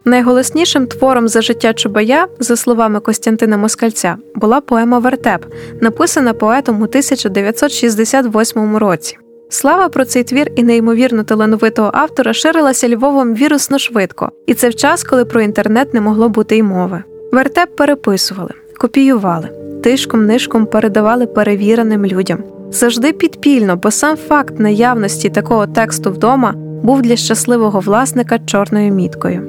Найголоснішим 0.05 0.87
твором 0.87 1.29
за 1.29 1.43
життя 1.43 1.75
Чубая, 1.75 2.27
за 2.39 2.57
словами 2.57 3.01
Костянтина 3.01 3.57
Москальця, 3.57 4.17
була 4.35 4.61
поема 4.61 4.99
Вертеп, 4.99 5.47
написана 5.81 6.33
поетом 6.33 6.83
у 6.83 6.85
1968 6.85 8.77
році. 8.77 9.19
Слава 9.49 9.89
про 9.89 10.05
цей 10.05 10.25
твір 10.25 10.51
і 10.57 10.63
неймовірно 10.63 11.25
талановитого 11.25 11.91
автора 11.95 12.33
ширилася 12.33 12.89
Львовом 12.89 13.35
вірусно 13.35 13.79
швидко, 13.79 14.31
і 14.47 14.55
це 14.55 14.69
в 14.69 14.75
час, 14.75 15.05
коли 15.05 15.25
про 15.25 15.43
інтернет 15.43 15.95
не 15.95 16.01
могло 16.01 16.29
бути 16.29 16.57
й 16.57 16.63
мови. 16.63 17.03
Вертеп 17.35 17.77
переписували, 17.77 18.51
копіювали, 18.79 19.49
тишком 19.83 20.27
нишком 20.27 20.67
передавали 20.67 21.27
перевіреним 21.27 22.07
людям. 22.07 22.39
Завжди 22.71 23.13
підпільно, 23.13 23.77
бо 23.77 23.91
сам 23.91 24.17
факт 24.17 24.61
наявності 24.61 25.31
такого 25.31 25.67
тексту 25.67 26.11
вдома 26.11 26.53
був 26.83 27.03
для 27.03 27.17
щасливого 27.17 27.81
власника 27.81 28.39
чорною 28.39 28.93
міткою. 28.93 29.43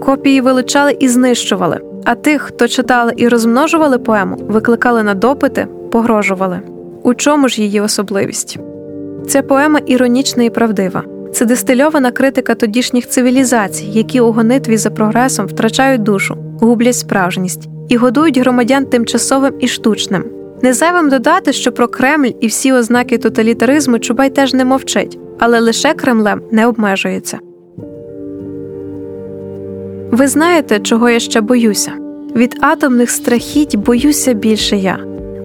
Копії 0.00 0.40
вилучали 0.40 0.96
і 1.00 1.08
знищували, 1.08 1.80
а 2.04 2.14
тих, 2.14 2.42
хто 2.42 2.68
читали 2.68 3.12
і 3.16 3.28
розмножували 3.28 3.98
поему, 3.98 4.36
викликали 4.48 5.02
на 5.02 5.14
допити, 5.14 5.66
погрожували. 5.92 6.60
У 7.02 7.14
чому 7.14 7.48
ж 7.48 7.62
її 7.62 7.80
особливість? 7.80 8.58
Ця 9.28 9.42
поема 9.42 9.80
іронічна 9.86 10.44
і 10.44 10.50
правдива. 10.50 11.02
Це 11.32 11.44
дистильована 11.44 12.10
критика 12.10 12.54
тодішніх 12.54 13.08
цивілізацій, 13.08 13.84
які 13.84 14.20
у 14.20 14.32
гонитві 14.32 14.76
за 14.76 14.90
прогресом 14.90 15.46
втрачають 15.46 16.02
душу, 16.02 16.36
гублять 16.66 16.96
справжність 16.96 17.68
і 17.88 17.96
годують 17.96 18.38
громадян 18.38 18.86
тимчасовим 18.86 19.54
і 19.60 19.68
штучним. 19.68 20.24
Незайвим 20.62 21.08
додати, 21.08 21.52
що 21.52 21.72
про 21.72 21.88
Кремль 21.88 22.30
і 22.40 22.46
всі 22.46 22.72
ознаки 22.72 23.18
тоталітаризму 23.18 23.98
Чубай 23.98 24.30
теж 24.30 24.54
не 24.54 24.64
мовчить, 24.64 25.18
але 25.38 25.60
лише 25.60 25.94
Кремлем 25.94 26.42
не 26.50 26.66
обмежується. 26.66 27.38
Ви 30.10 30.28
знаєте, 30.28 30.80
чого 30.80 31.10
я 31.10 31.20
ще 31.20 31.40
боюся? 31.40 31.92
Від 32.36 32.56
атомних 32.60 33.10
страхіть 33.10 33.76
боюся 33.76 34.32
більше 34.32 34.76
я. 34.76 34.98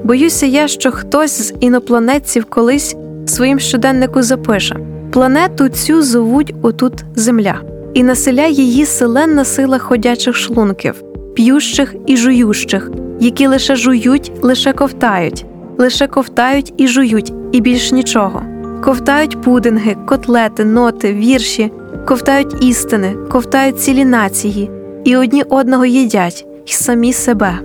Боюся 0.04 0.46
я, 0.46 0.68
що 0.68 0.92
хтось 0.92 1.42
з 1.42 1.54
інопланетців 1.60 2.46
колись 2.46 2.96
своїм 3.26 3.60
щоденнику 3.60 4.22
запише: 4.22 4.76
планету 5.12 5.70
цю 5.70 6.02
зовуть 6.02 6.54
отут 6.62 6.94
Земля, 7.16 7.56
і 7.94 8.04
населяє 8.04 8.52
її 8.52 8.86
селенна 8.86 9.46
сила 9.46 9.80
ходячих 9.80 10.36
шлунків, 10.36 11.04
п'ющих 11.38 11.96
і 12.06 12.17
жующих, 12.17 12.91
які 13.20 13.48
лише 13.48 13.75
жують, 13.75 14.32
лише 14.41 14.74
ковтають, 14.74 15.46
лише 15.77 16.08
ковтають 16.08 16.74
і 16.77 16.88
жують, 16.88 17.34
і 17.51 17.62
більш 17.62 17.91
нічого. 17.91 18.44
Ковтають 18.84 19.41
пудинги, 19.41 19.96
котлети, 20.08 20.65
ноти, 20.65 21.13
вірші, 21.13 21.72
ковтають 22.06 22.63
істини, 22.63 23.15
ковтають 23.32 23.79
цілі 23.79 24.06
нації, 24.06 24.72
і 25.03 25.17
одні 25.17 25.44
одного 25.44 25.86
їдять, 25.86 26.46
і 26.65 26.72
самі 26.72 27.13
себе. 27.13 27.60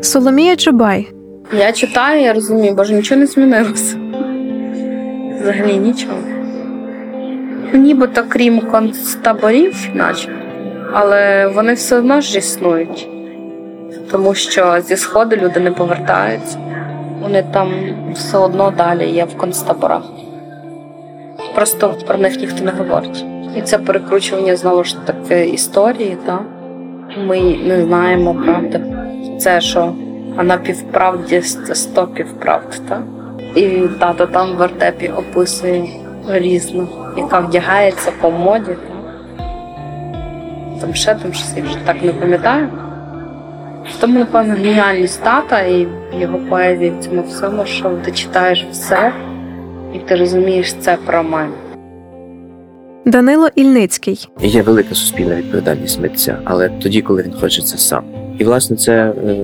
Соломія 0.00 0.56
Чубай. 0.56 1.08
Я 1.58 1.72
читаю, 1.72 2.22
я 2.22 2.32
розумію, 2.32 2.74
боже, 2.74 2.94
нічого 2.94 3.20
не 3.20 3.26
змінилося. 3.26 3.96
Взагалі 5.40 5.76
нічого. 5.78 6.18
Нібито 7.72 8.24
крім 8.28 8.60
концтаборів, 8.60 9.76
наче, 9.94 10.43
але 10.94 11.46
вони 11.46 11.74
все 11.74 11.98
одно 11.98 12.20
ж 12.20 12.38
існують. 12.38 13.08
Тому 14.10 14.34
що 14.34 14.80
зі 14.80 14.96
сходу 14.96 15.36
люди 15.36 15.60
не 15.60 15.70
повертаються. 15.70 16.58
Вони 17.20 17.44
там 17.52 17.72
все 18.14 18.38
одно 18.38 18.70
далі 18.70 19.10
є 19.10 19.24
в 19.24 19.36
концтаборах. 19.36 20.02
Просто 21.54 21.94
про 22.06 22.18
них 22.18 22.40
ніхто 22.40 22.64
не 22.64 22.70
говорить. 22.70 23.24
І 23.56 23.62
це 23.62 23.78
перекручування 23.78 24.56
знову 24.56 24.84
ж 24.84 24.96
таки 25.06 25.46
історії, 25.48 26.16
так? 26.26 26.42
Ми 27.26 27.40
не 27.40 27.82
знаємо 27.82 28.34
правди. 28.34 28.80
Це 29.38 29.60
що, 29.60 29.92
а 30.36 30.42
на 30.42 30.56
півправді 30.56 31.42
сто 31.72 32.06
півправд, 32.06 32.80
так? 32.88 33.02
І 33.54 33.80
тато 34.00 34.26
там 34.26 34.52
в 34.52 34.56
вертепі 34.56 35.08
описує 35.08 35.86
різно, 36.28 36.88
яка 37.16 37.38
вдягається 37.38 38.12
по 38.20 38.30
моді. 38.30 38.76
Там 40.80 40.94
ще 40.94 41.14
там 41.14 41.32
щось 41.32 41.52
я 41.56 41.62
вже 41.62 41.76
так 41.84 42.02
не 42.02 42.12
пам'ятаю. 42.12 42.68
Тому, 44.00 44.18
напевно, 44.18 44.54
геніальність 44.54 45.22
тата 45.22 45.60
і 45.60 45.88
його 46.20 46.38
поезії 46.38 46.92
в 47.00 47.04
цьому 47.04 47.22
всьому, 47.22 47.66
що 47.66 47.90
ти 48.04 48.12
читаєш 48.12 48.66
все, 48.70 49.12
і 49.94 49.98
ти 49.98 50.14
розумієш 50.14 50.72
це 50.74 50.96
про 51.06 51.22
мене. 51.22 51.52
Данило 53.06 53.48
Ільницький. 53.54 54.28
Є 54.40 54.62
велика 54.62 54.94
суспільна 54.94 55.34
відповідальність 55.34 56.00
митця, 56.00 56.38
але 56.44 56.68
тоді, 56.68 57.02
коли 57.02 57.22
він 57.22 57.32
хоче 57.32 57.62
це 57.62 57.78
сам. 57.78 58.04
І 58.38 58.44
власне 58.44 58.76
це 58.76 58.92
е, 58.92 59.36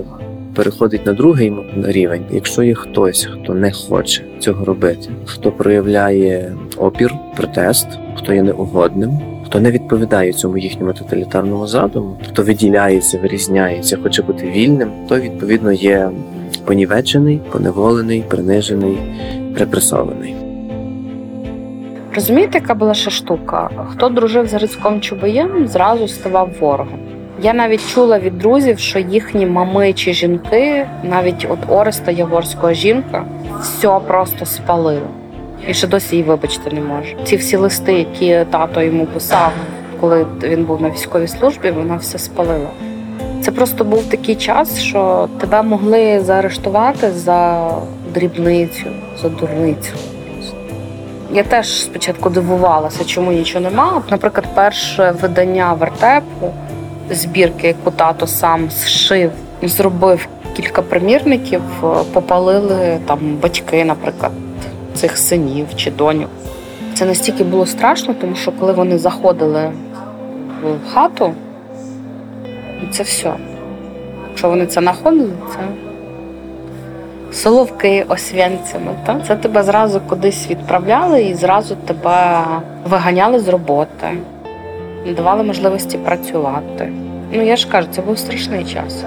переходить 0.54 1.06
на 1.06 1.12
другий 1.12 1.52
рівень. 1.84 2.24
Якщо 2.30 2.62
є 2.62 2.74
хтось, 2.74 3.28
хто 3.32 3.54
не 3.54 3.72
хоче 3.72 4.24
цього 4.38 4.64
робити, 4.64 5.08
хто 5.24 5.52
проявляє 5.52 6.52
опір, 6.76 7.14
протест, 7.36 7.88
хто 8.16 8.34
є 8.34 8.42
неугодним, 8.42 9.10
хто 9.50 9.60
не 9.60 9.70
відповідає 9.70 10.32
цьому 10.32 10.58
їхньому 10.58 10.92
тоталітарному 10.92 11.66
задуму, 11.66 12.16
хто 12.28 12.42
виділяється, 12.42 13.18
вирізняється, 13.18 13.98
хоче 14.02 14.22
бути 14.22 14.50
вільним, 14.50 14.90
то 15.08 15.20
відповідно 15.20 15.72
є 15.72 16.10
понівечений, 16.64 17.40
поневолений, 17.52 18.24
принижений, 18.28 18.98
репресований. 19.56 20.34
Розумієте, 22.14 22.58
яка 22.58 22.74
була 22.74 22.94
ще 22.94 23.10
штука? 23.10 23.70
Хто 23.88 24.08
дружив 24.08 24.46
з 24.46 24.52
Грицьком 24.52 25.00
Чубаєм, 25.00 25.68
зразу 25.68 26.08
ставав 26.08 26.50
ворогом. 26.60 26.98
Я 27.42 27.54
навіть 27.54 27.88
чула 27.94 28.18
від 28.18 28.38
друзів, 28.38 28.78
що 28.78 28.98
їхні 28.98 29.46
мами 29.46 29.92
чи 29.92 30.12
жінки, 30.12 30.86
навіть 31.04 31.46
от 31.50 31.58
Ореста 31.68 32.10
Яворського 32.10 32.72
жінка, 32.72 33.24
все 33.60 33.98
просто 34.06 34.46
спалила. 34.46 35.19
І 35.68 35.74
ще 35.74 35.86
досі 35.86 36.16
її 36.16 36.28
вибачити 36.28 36.70
не 36.70 36.80
може. 36.80 37.16
Ці 37.24 37.36
всі 37.36 37.56
листи, 37.56 37.92
які 37.92 38.46
тато 38.50 38.82
йому 38.82 39.06
писав, 39.06 39.52
коли 40.00 40.26
він 40.42 40.64
був 40.64 40.82
на 40.82 40.90
військовій 40.90 41.28
службі, 41.28 41.70
вона 41.70 41.96
все 41.96 42.18
спалила. 42.18 42.68
Це 43.42 43.50
просто 43.52 43.84
був 43.84 44.04
такий 44.04 44.34
час, 44.34 44.80
що 44.80 45.28
тебе 45.40 45.62
могли 45.62 46.20
заарештувати 46.20 47.10
за 47.10 47.70
дрібницю, 48.14 48.86
за 49.22 49.28
дурницю. 49.28 49.92
Я 51.32 51.42
теж 51.42 51.82
спочатку 51.82 52.30
дивувалася, 52.30 53.04
чому 53.04 53.32
нічого 53.32 53.64
нема. 53.64 54.02
Наприклад, 54.10 54.46
перше 54.54 55.14
видання 55.22 55.72
вертепу, 55.72 56.52
збірки, 57.10 57.66
яку 57.66 57.90
тато 57.90 58.26
сам 58.26 58.70
зшив, 58.70 59.30
зробив 59.62 60.28
кілька 60.56 60.82
примірників, 60.82 61.62
попалили 62.12 62.98
там 63.06 63.18
батьки, 63.42 63.84
наприклад, 63.84 64.32
цих 64.94 65.18
синів 65.18 65.66
чи 65.76 65.90
доньок. 65.90 66.30
Це 66.94 67.04
настільки 67.04 67.44
було 67.44 67.66
страшно, 67.66 68.14
тому 68.20 68.34
що 68.34 68.52
коли 68.52 68.72
вони 68.72 68.98
заходили 68.98 69.72
в 70.62 70.92
хату, 70.92 71.32
це 72.90 73.02
все. 73.02 73.32
Якщо 74.28 74.48
вони 74.48 74.66
це 74.66 74.80
знаходили, 74.80 75.32
це 75.50 75.58
соловки 77.32 78.04
освянцями. 78.08 78.94
Та? 79.06 79.20
Це 79.26 79.36
тебе 79.36 79.62
зразу 79.62 80.00
кудись 80.00 80.50
відправляли 80.50 81.22
і 81.22 81.34
зразу 81.34 81.74
тебе 81.74 82.44
виганяли 82.84 83.38
з 83.38 83.48
роботи, 83.48 84.06
не 85.06 85.12
давали 85.12 85.42
можливості 85.42 85.98
працювати. 85.98 86.92
Ну 87.32 87.42
я 87.42 87.56
ж 87.56 87.68
кажу, 87.68 87.88
це 87.90 88.02
був 88.02 88.18
страшний 88.18 88.64
час. 88.64 89.04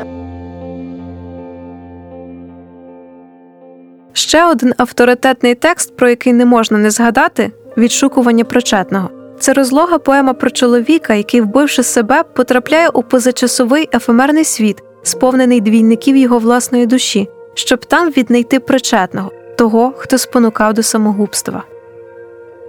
Ще 4.13 4.45
один 4.45 4.73
авторитетний 4.78 5.56
текст, 5.56 5.95
про 5.95 6.10
який 6.10 6.34
не 6.34 6.45
можна 6.45 6.78
не 6.78 6.91
згадати 6.91 7.52
відшукування 7.78 8.43
причетного. 8.43 9.10
Це 9.39 9.54
розлога 9.54 9.97
поема 9.97 10.34
про 10.34 10.49
чоловіка, 10.49 11.13
який, 11.13 11.41
вбивши 11.41 11.84
себе, 11.84 12.23
потрапляє 12.23 12.89
у 12.89 13.04
позачасовий 13.04 13.89
ефемерний 13.93 14.43
світ, 14.43 14.84
сповнений 15.04 15.62
двійників 15.62 16.15
його 16.15 16.39
власної 16.39 16.86
душі, 16.86 17.30
щоб 17.54 17.86
там 17.86 18.10
віднайти 18.10 18.60
причетного, 18.60 19.32
того, 19.58 19.93
хто 19.97 20.17
спонукав 20.17 20.73
до 20.73 20.84
самогубства. 20.84 21.63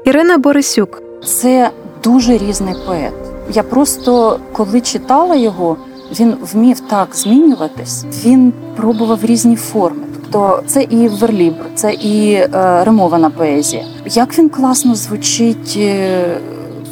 Ірина 0.05 0.39
Борисюк. 0.39 1.03
Це 1.25 1.71
дуже 2.05 2.39
різний 2.39 2.75
поет. 2.87 3.13
Я 3.53 3.63
просто 3.63 4.41
коли 4.53 4.81
читала 4.81 5.37
його, 5.37 5.77
він 6.21 6.35
вмів 6.53 6.81
так 6.81 7.09
змінюватись. 7.13 8.05
Він 8.25 8.53
пробував 8.77 9.25
різні 9.25 9.57
форми. 9.57 10.05
Тобто 10.35 10.62
це 10.66 10.83
і 10.83 11.09
верлібр, 11.09 11.64
це 11.75 11.92
і 11.92 12.33
е, 12.33 12.49
римована 12.85 13.31
поезія. 13.31 13.85
Як 14.07 14.38
він 14.38 14.49
класно 14.49 14.94
звучить 14.94 15.75
е, 15.77 16.25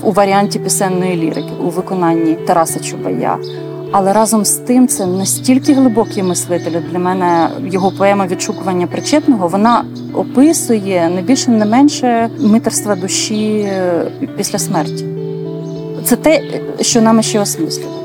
у 0.02 0.12
варіанті 0.12 0.59
пісенної 0.59 1.16
лірики 1.16 1.50
у 1.64 1.68
виконанні 1.68 2.35
Тараса 2.35 2.81
Чубая. 2.81 3.38
Але 3.92 4.12
разом 4.12 4.44
з 4.44 4.50
тим 4.55 4.88
це 4.88 5.07
настільки 5.07 5.74
глибокий 5.74 6.22
мислитель 6.22 6.81
для 6.90 6.98
мене 6.98 7.48
його 7.64 7.90
поема 7.90 8.26
відшукування 8.26 8.87
причетного. 8.87 9.48
Вона 9.48 9.85
описує 10.14 11.11
не 11.14 11.22
більше, 11.22 11.50
не 11.50 11.64
менше 11.64 12.31
митерства 12.40 12.96
душі 12.96 13.68
після 14.37 14.59
смерті. 14.59 15.05
Це 16.05 16.16
те, 16.16 16.42
що 16.81 17.00
нам 17.00 17.22
ще 17.22 17.40
осмислювати. 17.40 17.98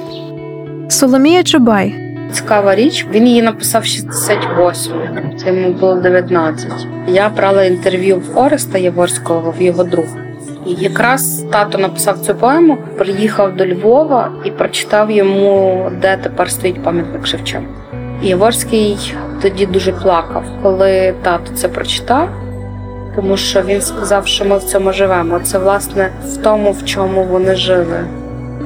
Соломія 0.90 1.44
Чубай. 1.44 2.07
Цікава 2.32 2.76
річ, 2.76 3.06
він 3.12 3.28
її 3.28 3.42
написав 3.42 3.86
68 3.86 4.94
це 5.38 5.48
йому 5.48 5.74
було 5.74 5.96
19. 5.96 6.72
Я 7.08 7.30
брала 7.30 7.64
інтерв'ю 7.64 8.20
в 8.20 8.38
Ореста 8.38 8.78
Яворського 8.78 9.54
в 9.58 9.62
його 9.62 9.84
друга. 9.84 10.18
І 10.66 10.74
якраз 10.74 11.46
тато 11.52 11.78
написав 11.78 12.20
цю 12.20 12.36
поему, 12.36 12.78
приїхав 12.98 13.56
до 13.56 13.68
Львова 13.68 14.32
і 14.46 14.52
прочитав 14.52 15.12
йому, 15.12 15.92
де 16.02 16.18
тепер 16.18 16.52
стоїть 16.52 16.84
пам'ятник 16.84 17.28
Шевченка. 17.28 17.70
І 18.24 18.28
Яворський 18.28 19.14
тоді 19.42 19.66
дуже 19.66 19.92
плакав, 19.92 20.44
коли 20.64 21.14
тато 21.22 21.54
це 21.56 21.68
прочитав, 21.68 22.30
тому 23.16 23.38
що 23.38 23.62
він 23.62 23.82
сказав, 23.82 24.28
що 24.28 24.46
ми 24.46 24.58
в 24.58 24.64
цьому 24.64 24.94
живемо. 24.94 25.40
Це 25.40 25.60
власне 25.60 26.10
в 26.26 26.38
тому, 26.38 26.72
в 26.72 26.86
чому 26.86 27.24
вони 27.24 27.56
жили. 27.56 28.06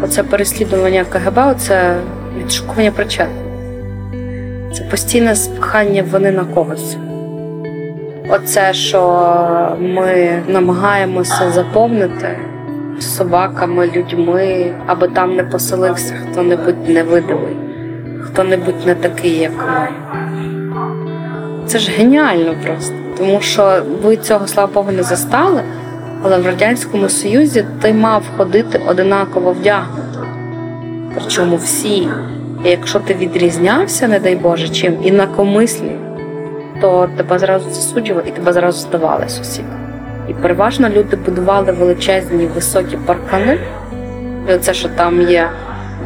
Оце 0.04 0.24
переслідування 0.24 1.06
КГБ, 1.06 1.38
оце 1.52 1.96
відшукування 2.38 2.92
причетних. 2.92 3.41
Це 4.74 4.84
постійне 4.84 5.36
спихання 5.36 6.04
вини 6.04 6.32
на 6.32 6.46
когось. 6.46 6.98
Оце, 8.30 8.74
що 8.74 9.78
ми 9.80 10.42
намагаємося 10.48 11.52
заповнити 11.52 12.40
собаками, 13.00 13.92
людьми, 13.96 14.74
аби 14.86 15.08
там 15.08 15.36
не 15.36 15.44
поселився 15.44 16.16
хто-небудь 16.32 16.90
невидимий, 16.90 17.56
хто-небудь 18.22 18.86
не 18.86 18.96
такий, 18.96 19.38
як 19.38 19.52
ми. 19.52 19.88
це 21.68 21.80
ж 21.80 21.92
геніально 21.92 22.54
просто. 22.66 22.96
Тому 23.18 23.42
що 23.42 23.82
ви 24.04 24.18
цього 24.18 24.48
слава 24.48 24.72
Богу 24.74 24.92
не 24.92 25.04
застали, 25.04 25.62
але 26.24 26.38
в 26.38 26.46
Радянському 26.46 27.10
Союзі 27.10 27.66
ти 27.82 27.94
мав 27.94 28.24
ходити 28.38 28.82
одинаково 28.88 29.52
вдягнути. 29.52 30.20
Причому 31.16 31.56
всі. 31.56 32.08
І 32.66 32.70
якщо 32.70 33.00
ти 33.00 33.14
відрізнявся, 33.14 34.08
не 34.08 34.20
дай 34.20 34.36
Боже, 34.36 34.70
чим 34.70 34.98
інакомислі, 35.04 35.92
то 36.82 37.10
тебе 37.18 37.40
зразу 37.40 37.70
засуджували 37.70 38.28
і 38.28 38.32
тебе 38.32 38.54
зразу 38.54 38.80
здавали 38.80 39.30
сусіди. 39.30 39.68
І 40.30 40.34
переважно 40.34 40.90
люди 40.90 41.16
будували 41.16 41.72
величезні 41.72 42.46
високі 42.46 42.98
паркани. 42.98 43.60
І 44.50 44.54
Оце, 44.54 44.74
що 44.74 44.90
там 44.90 45.22
є 45.22 45.50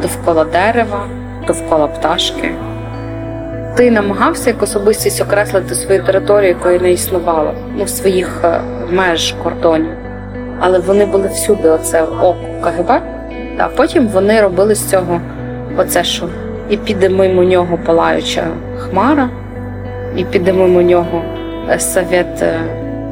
довкола 0.01 0.45
дерева, 0.45 1.07
довкола 1.47 1.87
пташки. 1.87 2.51
Ти 3.75 3.91
намагався 3.91 4.49
як 4.49 4.63
особистість 4.63 5.21
окреслити 5.21 5.75
свою 5.75 6.03
територію, 6.03 6.49
якої 6.49 6.79
не 6.79 6.91
існувало, 6.91 7.53
ну, 7.77 7.87
своїх 7.87 8.41
е, 8.43 8.61
меж 8.91 9.35
кордонів. 9.43 9.91
Але 10.59 10.79
вони 10.79 11.05
були 11.05 11.27
всюди, 11.27 11.69
оце 11.69 12.03
око 12.03 12.35
КГБ. 12.63 13.01
А 13.57 13.67
потім 13.67 14.07
вони 14.07 14.41
робили 14.41 14.75
з 14.75 14.89
цього 14.89 15.21
оце, 15.77 16.03
що 16.03 16.29
і 16.69 16.77
піде 16.77 17.09
мимо 17.09 17.43
нього 17.43 17.79
палаюча 17.85 18.47
хмара, 18.77 19.29
і 20.15 20.25
піде 20.25 20.53
мимо 20.53 20.81
нього 20.81 21.21
е, 21.69 21.79
совет 21.79 22.41
е, 22.41 22.59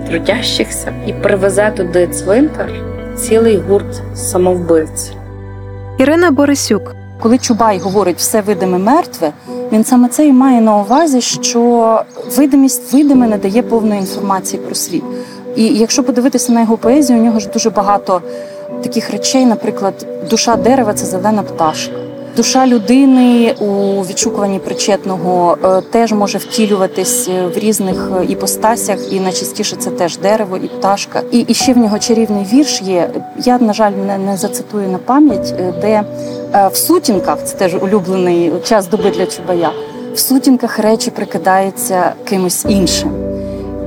трудящихся, 0.10 0.94
і 1.08 1.14
привезе 1.14 1.72
туди 1.78 2.08
цвинтар 2.08 2.70
цілий 3.16 3.58
гурт 3.58 4.02
самовбивців. 4.16 5.16
Ірина 5.98 6.32
Борисюк, 6.32 6.96
Коли 7.22 7.38
Чубай 7.38 7.80
говорить 7.80 8.18
все 8.18 8.42
видиме 8.42 8.78
мертве, 8.78 9.32
він 9.72 9.84
саме 9.84 10.08
це 10.08 10.28
і 10.28 10.34
має 10.34 10.62
на 10.62 10.78
увазі, 10.78 11.22
що 11.22 12.02
видимість 12.38 12.94
видиме 12.94 13.28
не 13.28 13.38
дає 13.38 13.62
повної 13.62 14.00
інформації 14.00 14.62
про 14.62 14.76
світ. 14.76 15.04
І 15.56 15.66
якщо 15.66 16.04
подивитися 16.04 16.52
на 16.52 16.62
його 16.62 16.78
поезію, 16.78 17.20
у 17.20 17.24
нього 17.24 17.40
ж 17.40 17.50
дуже 17.50 17.70
багато 17.70 18.22
таких 18.84 19.12
речей, 19.12 19.46
наприклад, 19.46 20.08
душа 20.30 20.56
дерева 20.56 20.94
це 20.94 21.06
зелена 21.06 21.44
пташка. 21.44 21.94
Душа 22.36 22.68
людини 22.68 23.56
у 23.60 24.02
відшукуванні 24.02 24.60
причетного 24.60 25.58
е, 25.64 25.82
теж 25.82 26.12
може 26.12 26.38
втілюватись 26.38 27.30
е, 27.30 27.48
в 27.48 27.58
різних 27.58 28.12
е, 28.22 28.26
іпостасях, 28.26 29.14
і 29.14 29.20
найчастіше 29.20 29.76
це 29.76 29.90
теж 29.90 30.18
дерево 30.18 30.58
і 30.58 30.68
пташка. 30.68 31.22
І, 31.32 31.40
і 31.40 31.54
ще 31.54 31.74
в 31.74 31.78
нього 31.78 32.00
чарівний 32.00 32.46
вірш 32.54 32.82
є. 32.82 33.10
Я, 33.38 33.60
на 33.60 33.74
жаль, 33.74 33.92
не, 33.92 34.18
не 34.18 34.38
зацитую 34.38 34.90
на 34.90 34.98
пам'ять, 34.98 35.54
де 35.82 36.04
в 36.72 36.76
сутінках 36.76 37.38
це 37.44 37.58
теж 37.58 37.76
улюблений 37.76 38.52
час 38.64 38.88
доби 38.88 39.12
для 39.12 39.26
Чубая. 39.26 39.72
В 40.14 40.20
сутінках 40.20 40.80
речі 40.80 41.12
прикидаються 41.12 42.14
кимось 42.24 42.66
іншим. 42.70 43.12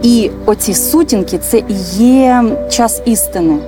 І 0.02 0.30
оці 0.46 0.74
сутінки 0.74 1.38
це 1.38 1.59
і 1.59 1.74
є 1.98 2.44
час 2.70 3.02
істини. 3.04 3.59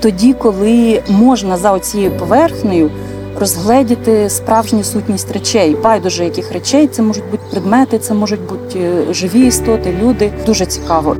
Тоді, 0.00 0.32
коли 0.32 1.02
можна 1.08 1.56
за 1.56 1.72
оцією 1.72 2.10
поверхнею 2.10 2.90
розгледіти 3.40 4.30
справжню 4.30 4.84
сутність 4.84 5.32
речей, 5.32 5.76
байдуже 5.84 6.24
яких 6.24 6.52
речей 6.52 6.86
це 6.86 7.02
можуть 7.02 7.30
бути 7.30 7.42
предмети, 7.50 7.98
це 7.98 8.14
можуть 8.14 8.40
бути 8.48 8.78
е, 8.78 9.14
живі 9.14 9.46
істоти, 9.46 9.94
люди. 10.02 10.32
Дуже 10.46 10.66
цікаво. 10.66 11.16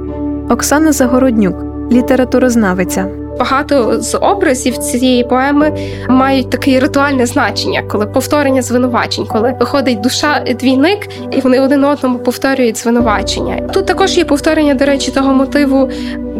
Оксана 0.51 0.93
Загороднюк, 0.93 1.57
літературознавиця. 1.93 3.07
Багато 3.39 4.01
з 4.01 4.19
образів 4.19 4.79
цієї 4.79 5.25
поеми 5.25 5.73
мають 6.09 6.51
таке 6.51 6.81
ритуальне 6.81 7.27
значення, 7.27 7.83
коли 7.83 8.07
повторення 8.07 8.63
звинувачень, 8.63 9.27
коли 9.27 9.57
виходить 9.61 10.01
душа 10.01 10.45
двійник, 10.61 11.09
і 11.31 11.41
вони 11.41 11.61
один 11.61 11.85
одному 11.85 12.19
повторюють 12.19 12.79
звинувачення. 12.79 13.69
Тут 13.73 13.87
також 13.87 14.19
є 14.19 14.25
повторення, 14.25 14.75
до 14.75 14.85
речі, 14.85 15.11
того 15.11 15.35
мотиву 15.35 15.91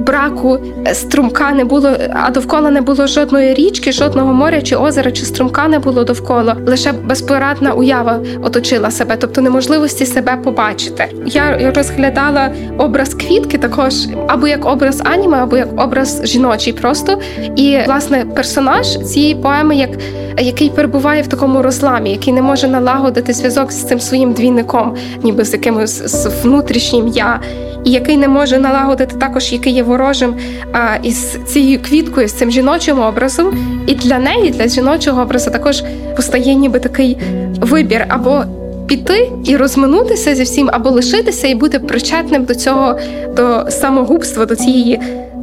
браку 0.07 0.59
струмка 0.93 1.53
не 1.53 1.65
було, 1.65 1.91
а 2.15 2.31
довкола 2.31 2.71
не 2.71 2.81
було 2.81 3.07
жодної 3.07 3.55
річки, 3.55 3.93
жодного 3.93 4.35
моря 4.35 4.63
чи 4.63 4.77
озера, 4.77 5.13
чи 5.13 5.25
струмка 5.25 5.69
не 5.69 5.79
було 5.79 6.05
довкола. 6.05 6.57
Лише 6.67 6.93
безпорадна 6.93 7.73
уява 7.73 8.21
оточила 8.43 8.91
себе, 8.91 9.17
тобто 9.17 9.41
неможливості 9.41 10.07
себе 10.07 10.37
побачити. 10.45 11.09
Я 11.27 11.73
розглядала 11.77 12.51
образ 12.79 13.15
квітки 13.15 13.59
також 13.59 13.95
або 14.29 14.49
як 14.49 14.67
образ 14.67 15.03
аніме, 15.05 15.37
або 15.37 15.57
як 15.57 15.69
образ 15.83 16.21
жіночий 16.25 16.73
просто. 16.73 17.19
І 17.57 17.79
власне 17.87 18.25
персонаж 18.35 18.99
цієї 18.99 19.35
поеми, 19.35 19.77
як 19.77 19.91
який 20.39 20.71
перебуває 20.71 21.23
в 21.23 21.27
такому 21.27 21.63
розламі, 21.63 22.11
який 22.11 22.33
не 22.33 22.43
може 22.43 22.69
налагодити 22.69 23.33
зв'язок 23.33 23.73
з 23.73 23.83
цим 23.83 24.01
своїм 24.01 24.33
двійником, 24.33 24.97
ніби 25.23 25.45
з 25.45 25.53
якимось 25.53 26.03
з 26.05 26.27
внутрішнім 26.43 27.09
я, 27.09 27.41
і 27.85 27.91
який 27.91 28.17
не 28.17 28.29
може 28.29 28.59
налагодити 28.59 29.17
також, 29.17 29.53
який 29.53 29.73
є 29.73 29.83
ворожим 29.83 30.35
а, 30.73 30.97
із 31.03 31.39
цією 31.47 31.83
квіткою, 31.83 32.29
з 32.29 32.33
цим 32.33 32.51
жіночим 32.51 33.01
образом. 33.01 33.59
І 33.87 33.95
для 33.95 34.19
неї, 34.19 34.51
для 34.51 34.69
жіночого 34.69 35.23
образу, 35.23 35.51
також 35.51 35.85
постає 36.17 36.55
ніби 36.55 36.79
такий 36.79 37.19
вибір 37.61 38.07
або. 38.09 38.45
Піти 38.87 39.33
і 39.45 39.57
розминутися 39.57 40.35
зі 40.35 40.43
всім, 40.43 40.71
або 40.73 40.91
лишитися 40.91 41.49
і 41.49 41.55
бути 41.55 41.79
причетним 41.79 42.45
до 42.45 42.55
цього, 42.55 42.99
до 43.37 43.71
самогубства, 43.71 44.47
до 44.47 44.57
цієї 44.57 45.01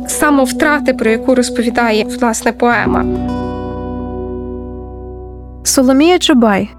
самовтрати, 0.07 0.93
про 0.93 1.11
яку 1.11 1.35
розповідає 1.35 2.05
власне 2.19 2.51
поема. 2.51 3.05
Соломія 5.63 6.19
Чубай, 6.19 6.69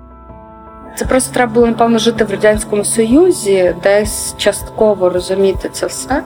Це 0.97 1.05
просто 1.05 1.35
треба 1.35 1.53
було, 1.53 1.67
напевно, 1.67 1.99
жити 1.99 2.25
в 2.25 2.31
Радянському 2.31 2.85
Союзі, 2.85 3.75
десь 3.83 4.35
частково 4.37 5.11
розуміти 5.11 5.69
це 5.73 5.87
все. 5.87 6.23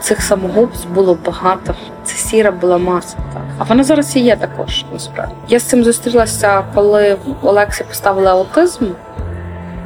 Цих 0.00 0.22
самогубств 0.22 0.88
було 0.88 1.18
багато. 1.26 1.74
Це 2.04 2.16
сіра 2.16 2.50
була 2.50 2.78
маса. 2.78 3.16
Так. 3.16 3.42
А 3.58 3.64
вона 3.64 3.84
зараз 3.84 4.16
і 4.16 4.20
є 4.20 4.36
також, 4.36 4.84
насправді. 4.92 5.34
Я 5.48 5.58
з 5.58 5.62
цим 5.62 5.84
зустрілася, 5.84 6.64
коли 6.74 7.14
в 7.14 7.46
Олексі 7.46 7.84
поставили 7.84 8.26
аутизм. 8.26 8.84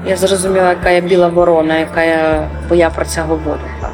Я 0.07 0.17
зрозуміла, 0.17 0.69
яка 0.69 0.91
я 0.91 1.01
біла 1.01 1.29
ворона, 1.29 1.79
яка 1.79 2.03
я, 2.03 2.49
бо 2.69 2.75
я 2.75 2.91
про 2.91 3.05
це 3.05 3.21
говорю. 3.21 3.61
Так. 3.81 3.91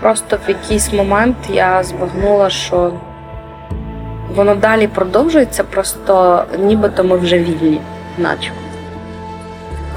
Просто 0.00 0.38
в 0.46 0.48
якийсь 0.48 0.92
момент 0.92 1.36
я 1.48 1.82
збагнула, 1.82 2.50
що 2.50 2.92
воно 4.34 4.54
далі 4.54 4.86
продовжується, 4.86 5.64
просто 5.64 6.44
нібито 6.58 7.04
ми 7.04 7.16
вже 7.16 7.38
вільні, 7.38 7.80
наче. 8.18 8.50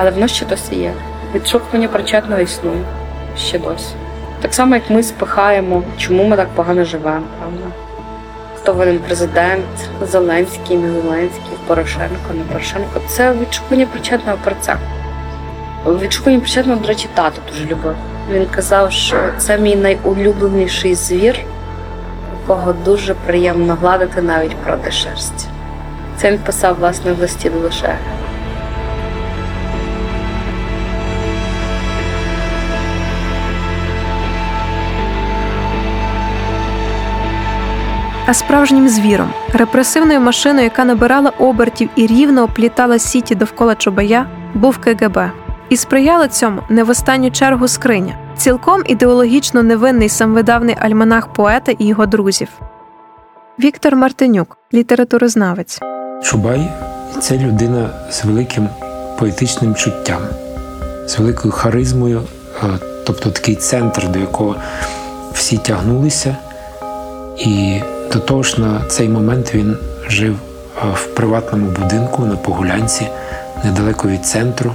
Але 0.01 0.11
воно 0.11 0.27
ще 0.27 0.45
досі 0.45 0.75
є. 0.75 0.93
Відшукування 1.35 1.87
причетного 1.87 2.41
існує 2.41 2.81
ще 3.37 3.59
досі. 3.59 3.93
Так 4.41 4.53
само, 4.53 4.75
як 4.75 4.89
ми 4.89 5.03
спихаємо, 5.03 5.83
чому 5.97 6.23
ми 6.23 6.37
так 6.37 6.47
погано 6.55 6.83
живемо, 6.83 7.25
правда? 7.39 7.65
Хто 8.55 8.73
винен 8.73 8.99
президент, 8.99 9.65
Зеленський, 10.01 10.77
не 10.77 10.91
Зеленський, 11.01 11.57
Порошенко, 11.67 12.33
не 12.33 12.43
Порошенко. 12.43 13.01
Це 13.07 13.33
відшукування 13.33 13.85
причетного 13.85 14.37
перця. 14.43 14.77
Відшукування 15.85 16.39
причетного, 16.39 16.81
до 16.81 16.87
речі, 16.87 17.07
тато 17.13 17.41
дуже 17.51 17.65
любив. 17.65 17.95
Він 18.31 18.45
казав, 18.45 18.91
що 18.91 19.17
це 19.37 19.57
мій 19.57 19.75
найулюбленіший 19.75 20.95
звір, 20.95 21.39
якого 22.41 22.73
дуже 22.73 23.13
приємно 23.13 23.77
гладити 23.81 24.21
навіть 24.21 24.55
проти 24.55 24.91
шерсті. 24.91 25.47
Це 26.17 26.31
він 26.31 26.39
писав 26.39 26.75
власне 26.79 27.13
в 27.13 27.19
листі 27.19 27.49
до 27.49 27.59
лише. 27.59 27.95
А 38.31 38.33
справжнім 38.33 38.89
звіром, 38.89 39.33
репресивною 39.53 40.21
машиною, 40.21 40.63
яка 40.63 40.85
набирала 40.85 41.29
обертів 41.29 41.89
і 41.95 42.07
рівно 42.07 42.43
оплітала 42.43 42.99
сіті 42.99 43.35
довкола 43.35 43.75
Чубая, 43.75 44.25
був 44.53 44.77
КГБ. 44.77 45.31
І 45.69 45.77
сприяла 45.77 46.27
цьому 46.27 46.61
не 46.69 46.83
в 46.83 46.89
останню 46.89 47.31
чергу 47.31 47.67
скриня, 47.67 48.15
цілком 48.37 48.83
ідеологічно 48.85 49.63
невинний 49.63 50.09
самвидавний 50.09 50.75
альманах 50.79 51.33
поета 51.33 51.71
і 51.71 51.85
його 51.85 52.05
друзів. 52.05 52.47
Віктор 53.59 53.95
Мартинюк, 53.95 54.57
літературознавець. 54.73 55.79
Чубай 56.23 56.71
це 57.19 57.37
людина 57.37 57.89
з 58.11 58.25
великим 58.25 58.69
поетичним 59.19 59.75
чуттям, 59.75 60.21
з 61.07 61.19
великою 61.19 61.51
харизмою, 61.51 62.21
е, 62.63 62.67
тобто 63.05 63.29
такий 63.29 63.55
центр, 63.55 64.07
до 64.07 64.19
якого 64.19 64.55
всі 65.33 65.57
тягнулися. 65.57 66.35
І 67.37 67.81
до 68.13 68.19
того 68.19 68.43
ж, 68.43 68.61
на 68.61 68.81
цей 68.87 69.09
момент 69.09 69.55
він 69.55 69.77
жив 70.09 70.35
е, 70.35 70.85
в 70.93 71.05
приватному 71.05 71.65
будинку 71.65 72.25
на 72.25 72.35
Погулянці, 72.35 73.07
недалеко 73.63 74.07
від 74.07 74.25
центру. 74.25 74.73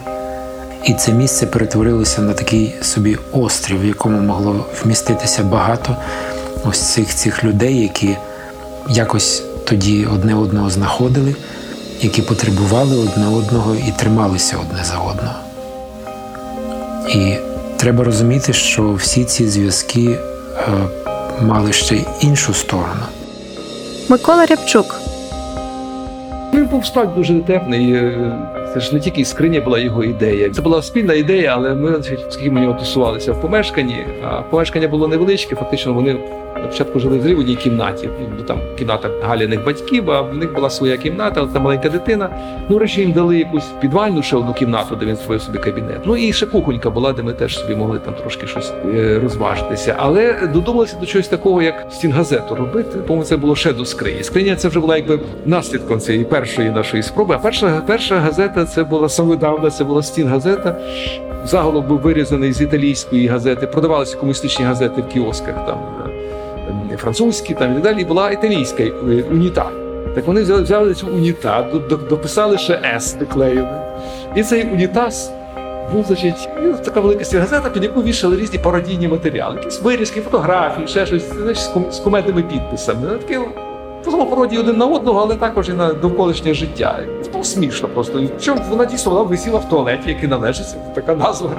І 0.85 0.95
це 0.95 1.13
місце 1.13 1.47
перетворилося 1.47 2.23
на 2.23 2.33
такий 2.33 2.75
собі 2.83 3.19
острів, 3.33 3.81
в 3.81 3.85
якому 3.85 4.21
могло 4.21 4.67
вміститися 4.83 5.43
багато 5.43 5.97
ось 6.65 6.81
цих 6.81 7.15
цих 7.15 7.45
людей, 7.45 7.83
які 7.83 8.17
якось 8.89 9.43
тоді 9.65 10.07
одне 10.15 10.35
одного 10.35 10.71
знаходили, 10.71 11.35
які 12.01 12.23
потребували 12.23 12.97
одне 12.97 13.27
одного 13.27 13.75
і 13.75 13.93
трималися 13.97 14.57
одне 14.57 14.85
за 14.85 14.99
одного. 14.99 15.35
І 17.09 17.37
треба 17.77 18.05
розуміти, 18.05 18.53
що 18.53 18.93
всі 18.93 19.25
ці 19.25 19.49
зв'язки 19.49 20.05
е, 20.05 20.19
мали 21.43 21.73
ще 21.73 22.01
іншу 22.21 22.55
сторону. 22.55 23.03
Микола 24.09 24.47
Рябчук. 24.47 25.01
Він 26.55 26.67
був 26.67 26.87
справді 26.87 27.13
дуже 27.17 27.33
дотепний. 27.35 27.97
Це 28.75 28.81
ж 28.81 28.95
не 28.95 29.01
тільки 29.01 29.25
скриня 29.25 29.61
була 29.61 29.79
його 29.79 30.05
ідея. 30.05 30.51
Це 30.51 30.63
була 30.63 30.83
спільна 30.83 31.15
ідея, 31.15 31.53
але 31.57 31.75
ми 31.75 32.03
скільки 32.29 32.51
ми 32.51 32.61
нього 32.61 32.79
тусувалися 32.79 33.33
в 33.33 33.41
помешканні, 33.41 34.07
а 34.25 34.43
помешкання 34.43 34.89
було 34.89 35.09
невеличке. 35.09 35.57
Фактично 35.57 35.93
вони 35.95 36.17
на 36.67 36.67
початку 36.67 37.01
жили 37.01 37.35
в 37.35 37.39
одній 37.39 37.57
кімнаті. 37.57 38.09
Ну, 38.39 38.45
Там 38.45 38.59
кімната 38.79 39.11
Галіних 39.23 39.65
батьків, 39.65 40.11
а 40.11 40.21
в 40.21 40.37
них 40.37 40.55
була 40.55 40.71
своя 40.71 40.97
кімната, 40.97 41.41
але 41.41 41.53
там 41.53 41.63
маленька 41.63 41.89
дитина. 41.89 42.31
Ну, 42.69 42.79
речі, 42.79 43.01
їм 43.01 43.13
дали 43.13 43.39
якусь 43.39 43.65
підвальну 43.81 44.23
ще 44.23 44.37
одну 44.37 44.53
кімнату, 44.53 44.97
де 44.97 45.07
він 45.07 45.17
створив 45.17 45.43
собі 45.43 45.59
кабінет. 45.59 46.01
Ну 46.05 46.17
і 46.17 46.33
ще 46.33 46.47
кухонька 46.47 46.91
була, 46.91 47.13
де 47.13 47.23
ми 47.23 47.33
теж 47.33 47.59
собі 47.59 47.77
могли 47.77 47.99
там 47.99 48.15
трошки 48.15 48.47
щось 48.47 48.73
е, 48.95 49.21
розважитися. 49.23 49.95
Але 49.99 50.49
додумалися 50.55 50.97
до 51.01 51.07
чогось 51.07 51.29
такого, 51.29 51.63
як 51.63 51.87
стінгазету 51.91 52.55
робити. 52.55 52.99
По-моєму, 52.99 53.25
це 53.25 53.37
було 53.37 53.57
ще 53.57 53.73
до 53.73 53.85
скрині. 53.85 54.23
Скриня 54.23 54.57
це 54.57 54.69
вже 54.69 54.81
була 54.81 54.97
якби 54.97 55.19
наслідком 55.47 56.01
цієї 56.01 56.25
першої 56.25 56.71
нашої 56.71 57.03
спроби. 57.03 57.35
А 57.35 57.39
перша 57.39 57.83
перша 57.87 58.19
газета 58.19 58.56
це 58.65 58.85
була 58.85 59.09
самодавна, 59.09 59.71
це 59.71 59.85
була 59.85 60.03
стінгазета. 60.03 60.77
Заголовок 61.45 61.87
був 61.89 61.99
вирізаний 62.01 62.53
з 62.53 62.61
італійської 62.61 63.27
газети. 63.27 63.67
Продавалися 63.67 64.17
комуністичні 64.17 64.65
газети 64.65 65.03
в 65.03 65.09
кіосках 65.09 65.67
там 65.67 65.79
е, 66.93 66.97
французькі 66.97 67.55
там 67.55 67.71
і 67.71 67.75
так 67.75 67.83
далі. 67.83 68.03
І 68.03 68.05
була 68.05 68.31
італійська 68.31 68.83
е, 68.83 68.93
уніта. 69.31 69.67
Так 70.15 70.27
вони 70.27 70.41
взяли, 70.43 70.63
взяли 70.63 70.95
цю 70.95 71.07
уніта, 71.07 71.67
до- 71.73 71.79
до- 71.79 71.97
дописали 71.97 72.59
ще 72.59 72.81
С 72.97 73.15
доклеїли. 73.15 73.69
І 74.37 74.43
цей 74.43 74.65
унітаз 74.73 75.31
був, 75.93 76.05
значить, 76.07 76.49
ну, 76.63 76.75
така 76.85 77.01
велика 77.01 77.25
стінгазета, 77.25 77.71
під 77.71 77.83
яку 77.83 78.03
вішали 78.03 78.37
різні 78.37 78.59
пародійні 78.59 79.09
матеріали, 79.09 79.57
якісь 79.57 79.83
вирізки, 79.83 80.21
фотографії, 80.21 80.87
ще 80.89 81.07
щось 81.07 81.33
знаєш, 81.33 81.59
з 81.59 81.69
ком- 81.69 81.91
з 81.93 81.99
кумедними 81.99 82.43
підписами. 82.43 83.01
Ну, 83.13 83.19
Таке 83.19 83.41
позамо 84.07 84.27
пародії 84.27 84.61
один 84.61 84.77
на 84.77 84.87
одного, 84.87 85.21
але 85.21 85.35
також 85.35 85.69
і 85.69 85.73
на 85.73 85.93
довколишнє 85.93 86.55
життя. 86.55 86.99
Було 87.33 87.45
смішно 87.45 87.89
просто. 87.89 88.23
Причому 88.29 88.61
вона 88.71 88.85
дійсно 88.85 89.13
вона 89.13 89.23
висіла 89.25 89.59
в 89.59 89.69
туалеті, 89.69 90.09
який 90.09 90.29
належиться, 90.29 90.77
така 90.95 91.15
назва. 91.15 91.51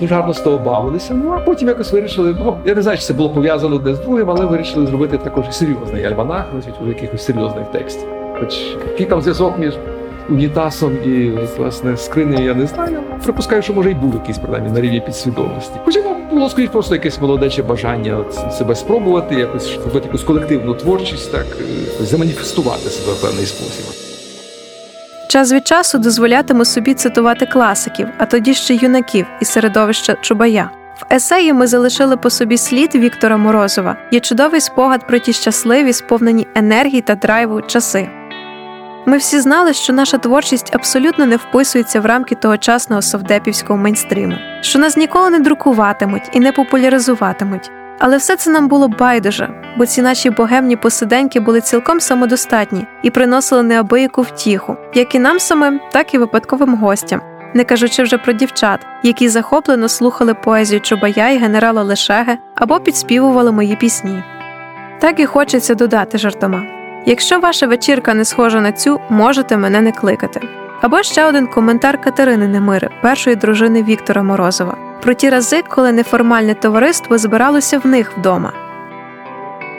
Дуже 0.00 0.14
гарно 0.14 0.34
з 0.34 0.40
того 0.40 0.58
бавилися. 0.58 1.14
Ну 1.14 1.32
а 1.32 1.38
потім 1.38 1.68
якось 1.68 1.92
вирішили. 1.92 2.36
Ну 2.44 2.56
я 2.64 2.74
не 2.74 2.82
знаю, 2.82 2.98
чи 2.98 3.04
це 3.04 3.14
було 3.14 3.30
пов'язано 3.30 3.76
одне 3.76 3.94
з 3.94 3.98
другим, 3.98 4.30
але 4.30 4.46
вирішили 4.46 4.86
зробити 4.86 5.18
також 5.18 5.44
серйозний 5.50 6.04
альманах, 6.04 6.44
значить, 6.52 6.74
у 6.84 6.88
якихось 6.88 7.24
серйозних 7.24 7.66
текстів. 7.72 8.08
Хоч 8.40 8.54
який 8.90 9.06
там 9.06 9.20
зв'язок 9.22 9.58
між 9.58 9.74
унітазом 10.28 10.96
і 11.04 11.30
власне 11.58 11.96
скринею, 11.96 12.44
я 12.44 12.54
не 12.54 12.66
знаю. 12.66 13.02
Припускаю, 13.24 13.62
що 13.62 13.72
може 13.72 13.90
і 13.90 13.94
був 13.94 14.14
якийсь 14.14 14.38
принаймні 14.38 14.72
на 14.72 14.80
рівні 14.80 15.00
підсвідомості. 15.00 15.74
Хоча 15.84 16.00
ну, 16.04 16.16
було 16.30 16.50
скоріш 16.50 16.70
просто 16.70 16.94
якесь 16.94 17.20
молодече 17.20 17.62
бажання 17.62 18.16
от, 18.16 18.54
себе 18.54 18.74
спробувати, 18.74 19.34
якось 19.34 19.74
зробити 19.74 20.06
якусь 20.06 20.22
колективну 20.22 20.74
творчість, 20.74 21.32
так 21.32 21.46
е, 22.00 22.04
заманіфестувати 22.04 22.90
себе 22.90 23.12
в 23.12 23.22
певний 23.22 23.46
спосіб. 23.46 23.84
Час 25.28 25.52
від 25.52 25.66
часу 25.66 25.98
дозволятиму 25.98 26.64
собі 26.64 26.94
цитувати 26.94 27.46
класиків, 27.46 28.08
а 28.18 28.26
тоді 28.26 28.54
ще 28.54 28.74
юнаків 28.74 29.26
із 29.40 29.48
середовища 29.48 30.16
Чубая. 30.20 30.70
В 30.96 31.14
есеї 31.14 31.52
ми 31.52 31.66
залишили 31.66 32.16
по 32.16 32.30
собі 32.30 32.58
слід 32.58 32.94
Віктора 32.94 33.36
Морозова. 33.36 33.96
Є 34.10 34.20
чудовий 34.20 34.60
спогад 34.60 35.06
про 35.06 35.18
ті 35.18 35.32
щасливі, 35.32 35.92
сповнені 35.92 36.46
енергії 36.54 37.00
та 37.00 37.14
драйву 37.14 37.62
часи. 37.62 38.08
Ми 39.08 39.16
всі 39.16 39.40
знали, 39.40 39.72
що 39.72 39.92
наша 39.92 40.18
творчість 40.18 40.74
абсолютно 40.74 41.26
не 41.26 41.36
вписується 41.36 42.00
в 42.00 42.06
рамки 42.06 42.34
тогочасного 42.34 43.02
совдепівського 43.02 43.78
мейнстріму, 43.78 44.34
що 44.60 44.78
нас 44.78 44.96
ніколи 44.96 45.30
не 45.30 45.38
друкуватимуть 45.38 46.30
і 46.32 46.40
не 46.40 46.52
популяризуватимуть. 46.52 47.70
Але 47.98 48.16
все 48.16 48.36
це 48.36 48.50
нам 48.50 48.68
було 48.68 48.88
байдуже, 48.88 49.48
бо 49.78 49.86
ці 49.86 50.02
наші 50.02 50.30
богемні 50.30 50.76
посиденьки 50.76 51.40
були 51.40 51.60
цілком 51.60 52.00
самодостатні 52.00 52.86
і 53.02 53.10
приносили 53.10 53.62
неабияку 53.62 54.22
втіху, 54.22 54.76
як 54.94 55.14
і 55.14 55.18
нам 55.18 55.40
самим, 55.40 55.80
так 55.92 56.14
і 56.14 56.18
випадковим 56.18 56.74
гостям, 56.74 57.20
не 57.54 57.64
кажучи 57.64 58.02
вже 58.02 58.18
про 58.18 58.32
дівчат, 58.32 58.80
які 59.02 59.28
захоплено 59.28 59.88
слухали 59.88 60.34
поезію 60.34 60.80
Чубая 60.80 61.30
і 61.30 61.38
генерала 61.38 61.82
Лешеге 61.82 62.38
або 62.54 62.80
підспівували 62.80 63.52
мої 63.52 63.76
пісні. 63.76 64.22
Так 65.00 65.20
і 65.20 65.26
хочеться 65.26 65.74
додати 65.74 66.18
жартома. 66.18 66.75
Якщо 67.08 67.38
ваша 67.38 67.66
вечірка 67.66 68.14
не 68.14 68.24
схожа 68.24 68.60
на 68.60 68.72
цю, 68.72 69.00
можете 69.08 69.56
мене 69.56 69.80
не 69.80 69.92
кликати. 69.92 70.40
Або 70.80 71.02
ще 71.02 71.24
один 71.24 71.46
коментар 71.46 72.00
Катерини 72.00 72.48
Немири, 72.48 72.90
першої 73.02 73.36
дружини 73.36 73.82
Віктора 73.82 74.22
Морозова, 74.22 74.76
про 75.02 75.14
ті 75.14 75.30
рази, 75.30 75.62
коли 75.68 75.92
неформальне 75.92 76.54
товариство 76.54 77.18
збиралося 77.18 77.78
в 77.78 77.86
них 77.86 78.18
вдома. 78.18 78.52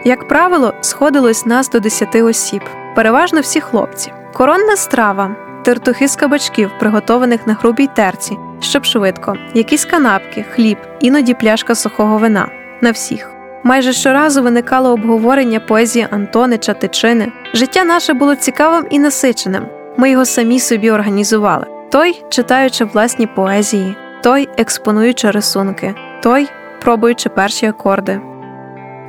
Як 0.06 0.28
правило, 0.28 0.74
сходилось 0.82 1.46
нас 1.46 1.70
до 1.70 1.80
10 1.80 2.16
осіб, 2.16 2.62
переважно 2.96 3.42
всі 3.42 3.62
хлопці. 3.62 4.14
Коронна 4.34 4.76
страва, 4.76 5.36
тертухи 5.64 6.08
з 6.08 6.16
кабачків, 6.16 6.72
приготованих 6.80 7.48
на 7.48 7.54
грубій 7.54 7.88
терці, 7.88 8.38
щоб 8.60 8.86
швидко, 8.86 9.36
якісь 9.54 9.86
канапки, 9.86 10.46
хліб, 10.56 10.78
іноді 11.00 11.34
пляшка 11.34 11.76
сухого 11.76 12.18
вина 12.18 12.50
на 12.82 12.92
всіх. 12.92 13.37
Майже 13.64 13.94
щоразу 13.94 14.44
виникало 14.44 14.94
обговорення 14.94 15.60
поезії 15.60 16.08
Антонича 16.12 16.74
Тичини. 16.74 17.32
Життя 17.54 17.84
наше 17.84 18.14
було 18.14 18.36
цікавим 18.36 18.86
і 18.90 19.00
насиченим. 19.00 19.66
Ми 19.98 20.12
його 20.12 20.26
самі 20.26 20.60
собі 20.60 20.92
організували. 20.92 21.66
Той, 21.92 22.24
читаючи 22.30 22.86
власні 22.86 23.28
поезії, 23.28 23.96
той 24.24 24.50
експонуючи 24.58 25.32
рисунки, 25.32 25.96
той 26.24 26.48
пробуючи 26.82 27.30
перші 27.30 27.66
акорди. 27.66 28.22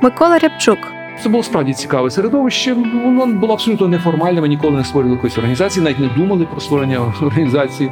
Микола 0.01 0.37
Рябчук 0.37 0.77
Це 1.23 1.29
було 1.29 1.43
справді 1.43 1.73
цікаве 1.73 2.09
середовище. 2.09 2.73
Воно 3.03 3.25
було 3.25 3.53
абсолютно 3.53 3.87
неформальне. 3.87 4.41
Ми 4.41 4.47
ніколи 4.47 4.77
не 4.77 4.83
створювали 4.83 5.15
якоїсь 5.15 5.37
організації, 5.37 5.83
навіть 5.83 5.99
не 5.99 6.07
думали 6.07 6.47
про 6.51 6.61
створення 6.61 7.13
організації. 7.21 7.91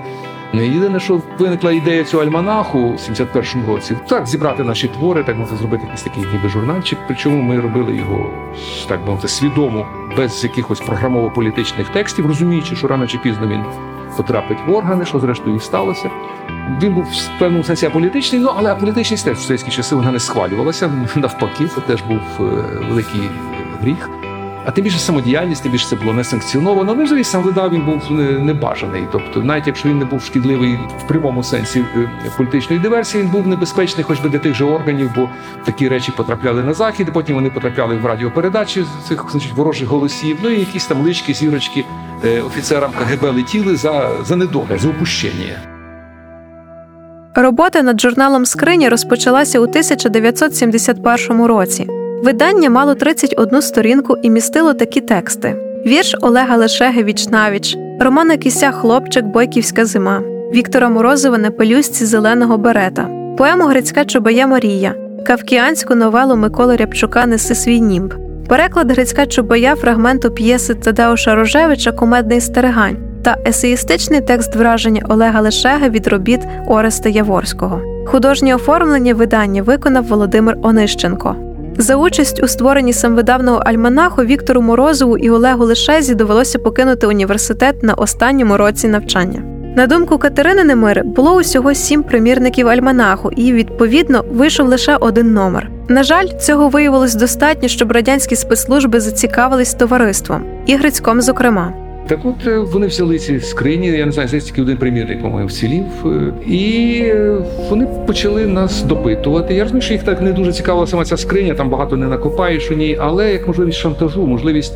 Ну, 0.54 0.62
Єдине, 0.62 1.00
що 1.00 1.22
виникла 1.40 1.72
ідея 1.72 2.04
цього 2.04 2.24
альманаху 2.24 2.90
в 2.90 2.96
71-му 2.96 3.68
році, 3.68 3.98
так 4.08 4.28
зібрати 4.28 4.64
наші 4.64 4.88
твори, 4.88 5.24
так 5.24 5.36
мовити, 5.36 5.56
зробити 5.56 5.84
якийсь 5.84 6.04
такий 6.04 6.24
ніби 6.34 6.50
журнальчик. 6.50 7.00
Причому 7.08 7.42
ми 7.42 7.60
робили 7.60 7.96
його 7.96 8.30
так 8.88 9.00
би 9.00 9.06
мовити, 9.06 9.28
свідомо, 9.28 9.88
без 10.18 10.44
якихось 10.44 10.82
програмово-політичних 10.82 11.90
текстів, 11.90 12.28
розуміючи, 12.28 12.76
що 12.76 12.88
рано 12.88 13.08
чи 13.08 13.18
пізно 13.18 13.48
він 13.48 13.64
потрапить 14.18 14.58
в 14.68 14.72
органи, 14.72 15.06
що 15.06 15.20
зрештою 15.20 15.56
і 15.56 15.60
сталося. 15.60 16.10
Він 16.82 16.94
був 16.94 17.04
в 17.04 17.40
певному 17.40 17.64
сенсі 17.64 17.86
аполітичний, 17.86 18.42
ну 18.42 18.52
але 18.58 18.72
аполітичність 18.72 19.26
теж 19.26 19.38
в 19.38 19.42
совєтські 19.42 19.72
часи 19.72 19.96
вона 19.96 20.12
не 20.12 20.20
схвалювалася. 20.20 20.92
Навпаки, 21.16 21.68
це 21.68 21.82
теж 21.82 22.02
був 22.02 22.20
е, 22.40 22.44
великий 22.90 23.22
гріх. 23.82 24.10
А 24.68 24.72
тим 24.72 24.84
більше 24.84 25.00
самодіяльність, 25.00 25.64
тим 25.64 25.72
більше 25.72 25.88
це 25.88 25.96
було 25.96 26.14
не 26.14 26.24
санкціоновано. 26.24 26.96
Ну, 26.96 27.04
взагалі 27.04 27.24
сам 27.24 27.44
видав 27.44 27.72
він 27.72 27.82
був 27.82 28.12
небажаний. 28.40 29.04
Тобто, 29.12 29.44
навіть 29.44 29.68
якщо 29.68 29.90
він 29.90 30.00
не 30.00 30.06
був 30.06 30.22
шкідливий 30.22 30.80
в 31.00 31.08
прямому 31.08 31.44
сенсі 31.44 31.86
е, 31.96 32.10
політичної 32.38 32.82
диверсії, 32.82 33.24
він 33.24 33.30
був 33.32 33.48
небезпечний, 33.48 34.04
хоч 34.04 34.20
би 34.20 34.30
для 34.30 34.40
тих 34.40 34.54
же 34.54 34.66
органів, 34.66 35.12
бо 35.16 35.30
такі 35.66 35.90
речі 35.90 36.12
потрапляли 36.18 36.64
на 36.64 36.74
захід, 36.74 37.08
потім 37.14 37.36
вони 37.36 37.50
потрапляли 37.50 37.96
в 37.96 38.06
радіопередачі 38.06 38.86
цих 39.08 39.26
значить, 39.32 39.54
ворожих 39.54 39.88
голосів. 39.88 40.38
Ну 40.44 40.50
і 40.50 40.60
якісь 40.60 40.86
там 40.86 41.02
лички, 41.02 41.34
зірочки 41.34 41.86
е, 42.26 42.42
офіцерам 42.42 42.92
КГБ 42.92 43.36
летіли 43.36 43.76
за, 43.76 44.10
за 44.24 44.36
недоле, 44.36 44.78
за 44.78 44.90
упущення. 44.90 45.60
Робота 47.36 47.82
над 47.82 48.02
журналом 48.02 48.46
Скриня 48.46 48.90
розпочалася 48.90 49.60
у 49.60 49.64
1971 49.64 51.46
році. 51.46 51.88
Видання 52.24 52.70
мало 52.70 52.96
31 52.96 53.62
сторінку 53.62 54.18
і 54.22 54.30
містило 54.30 54.74
такі 54.74 55.02
тексти: 55.02 55.56
вірш 55.86 56.16
Олега 56.22 56.58
Лешеги 56.58 57.04
Вічнавіч, 57.04 57.78
Романа 58.00 58.38
Кися 58.38 58.72
Хлопчик 58.72 59.26
Бойківська 59.26 59.86
зима, 59.86 60.22
Віктора 60.54 60.90
Морозова 60.90 61.38
на 61.38 61.52
пелюстці 61.52 62.06
зеленого 62.06 62.58
берета, 62.58 63.10
поему 63.38 63.64
Грицька 63.64 64.06
Чубая 64.06 64.48
Марія, 64.48 64.96
кавкіанську 65.28 65.96
новелу 65.96 66.36
Миколи 66.36 66.76
Рябчука 66.76 67.26
Неси 67.26 67.56
свій 67.56 67.82
німб, 67.82 68.14
переклад 68.48 68.92
Грицька 68.92 69.26
Чубая 69.26 69.76
фрагменту 69.76 70.32
п'єси 70.32 70.74
Тадеуша 70.74 71.36
Рожевича 71.36 71.92
Кумедний 71.92 72.42
стерегань 72.42 72.98
та 73.24 73.38
есеїстичний 73.48 74.22
текст 74.22 74.56
враження 74.56 75.06
Олега 75.10 75.42
Лешеги 75.42 75.90
від 75.90 76.08
робіт 76.08 76.42
Ореста 76.68 77.10
Яворського. 77.10 77.82
Художнє 78.08 78.56
оформлення 78.56 79.14
видання 79.14 79.62
виконав 79.62 80.04
Володимир 80.04 80.58
Онищенко. 80.62 81.47
За 81.78 81.96
участь 81.96 82.44
у 82.44 82.48
створенні 82.48 82.94
самвидавного 82.94 83.58
альманаху 83.58 84.24
Віктору 84.24 84.62
Морозову 84.62 85.18
і 85.18 85.30
Олегу 85.30 85.66
Лешезі 85.66 86.16
довелося 86.16 86.60
покинути 86.60 87.08
університет 87.08 87.84
на 87.84 87.94
останньому 87.94 88.58
році 88.58 88.88
навчання. 88.88 89.42
На 89.76 89.88
думку 89.88 90.18
Катерини 90.18 90.64
Немири, 90.64 91.04
було 91.04 91.36
усього 91.36 91.74
сім 91.74 92.04
примірників 92.04 92.68
альманаху, 92.68 93.32
і 93.32 93.54
відповідно 93.54 94.26
вийшов 94.32 94.68
лише 94.68 94.96
один 94.96 95.34
номер. 95.34 95.72
На 95.88 96.04
жаль, 96.04 96.28
цього 96.28 96.70
виявилось 96.70 97.16
достатньо, 97.16 97.68
щоб 97.68 97.92
радянські 97.92 98.36
спецслужби 98.36 99.00
зацікавились 99.00 99.74
товариством 99.74 100.44
і 100.66 100.76
Грицьком, 100.76 101.22
зокрема. 101.22 101.74
Так 102.08 102.20
от 102.26 102.48
е, 102.48 102.58
вони 102.58 102.88
взяли 102.88 103.20
ці 103.20 103.40
скрині, 103.40 103.88
я 103.88 104.06
не 104.06 104.12
знаю, 104.12 104.28
здається, 104.28 104.50
тільки 104.50 104.62
один 104.62 104.78
примірник, 104.78 105.22
по-моєму, 105.22 105.48
вцілів, 105.48 105.86
е, 106.06 106.34
і 106.48 107.02
е, 107.04 107.38
вони 107.70 107.88
почали 108.08 108.48
нас 108.48 108.84
допитувати. 108.84 109.54
Я 109.54 109.64
розумію, 109.64 109.82
що 109.82 109.94
їх 109.94 110.04
так 110.04 110.22
не 110.22 110.32
дуже 110.32 110.54
цікавила 110.54 110.88
сама 110.88 111.06
ця 111.06 111.18
скриня, 111.18 111.54
там 111.54 111.70
багато 111.70 111.98
не 111.98 112.08
накопаєш 112.08 112.72
у 112.72 112.74
ній, 112.74 112.98
але 113.02 113.32
як 113.32 113.48
можливість 113.48 113.78
шантажу, 113.78 114.28
можливість 114.28 114.74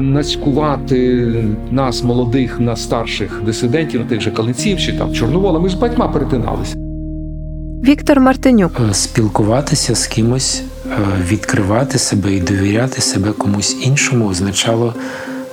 нацькувати 0.00 1.34
нас, 1.70 2.04
молодих, 2.04 2.60
на 2.60 2.76
старших 2.76 3.42
дисидентів, 3.46 4.00
на 4.00 4.06
тих 4.06 4.20
же 4.20 4.30
калинців 4.30 4.78
чи 4.78 4.92
там 4.92 5.12
Чорновола. 5.12 5.60
Ми 5.60 5.68
з 5.68 5.74
батьма 5.74 6.08
перетиналися. 6.08 6.76
Віктор 7.84 8.20
Мартинюк. 8.20 8.80
Спілкуватися 8.92 9.94
з 9.94 10.06
кимось, 10.06 10.62
відкривати 11.30 11.98
себе 11.98 12.32
і 12.32 12.40
довіряти 12.40 13.00
себе 13.00 13.32
комусь 13.32 13.76
іншому 13.86 14.28
означало 14.28 14.94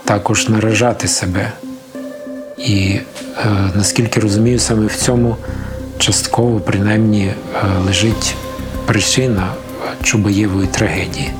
також 0.06 0.50
наражати 0.50 1.08
себе. 1.08 1.52
І 2.58 3.00
е, 3.38 3.72
наскільки 3.76 4.20
розумію, 4.20 4.60
саме 4.60 4.86
в 4.86 4.96
цьому 4.96 5.36
частково 5.98 6.60
принаймні 6.60 7.26
е, 7.26 7.36
лежить 7.86 8.36
причина 8.86 9.48
Чубаєвої 10.04 10.68
трагедії. 10.68 11.32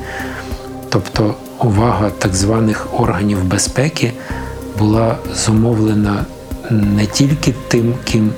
Тобто 0.88 1.34
увага 1.60 2.10
так 2.18 2.34
званих 2.34 3.00
органів 3.00 3.44
безпеки 3.44 4.12
була 4.78 5.16
зумовлена 5.34 6.24
не 6.70 7.06
тільки 7.06 7.54
тим, 7.68 7.94
ким 8.04 8.30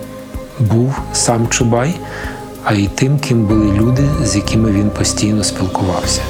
був 0.59 0.99
сам 1.12 1.49
Чубай, 1.49 1.95
а 2.65 2.75
й 2.75 2.89
тим, 2.95 3.19
ким 3.19 3.47
були 3.47 3.73
люди, 3.73 4.09
з 4.25 4.37
якими 4.37 4.71
він 4.71 4.91
постійно 4.91 5.45
спілкувався. 5.45 6.21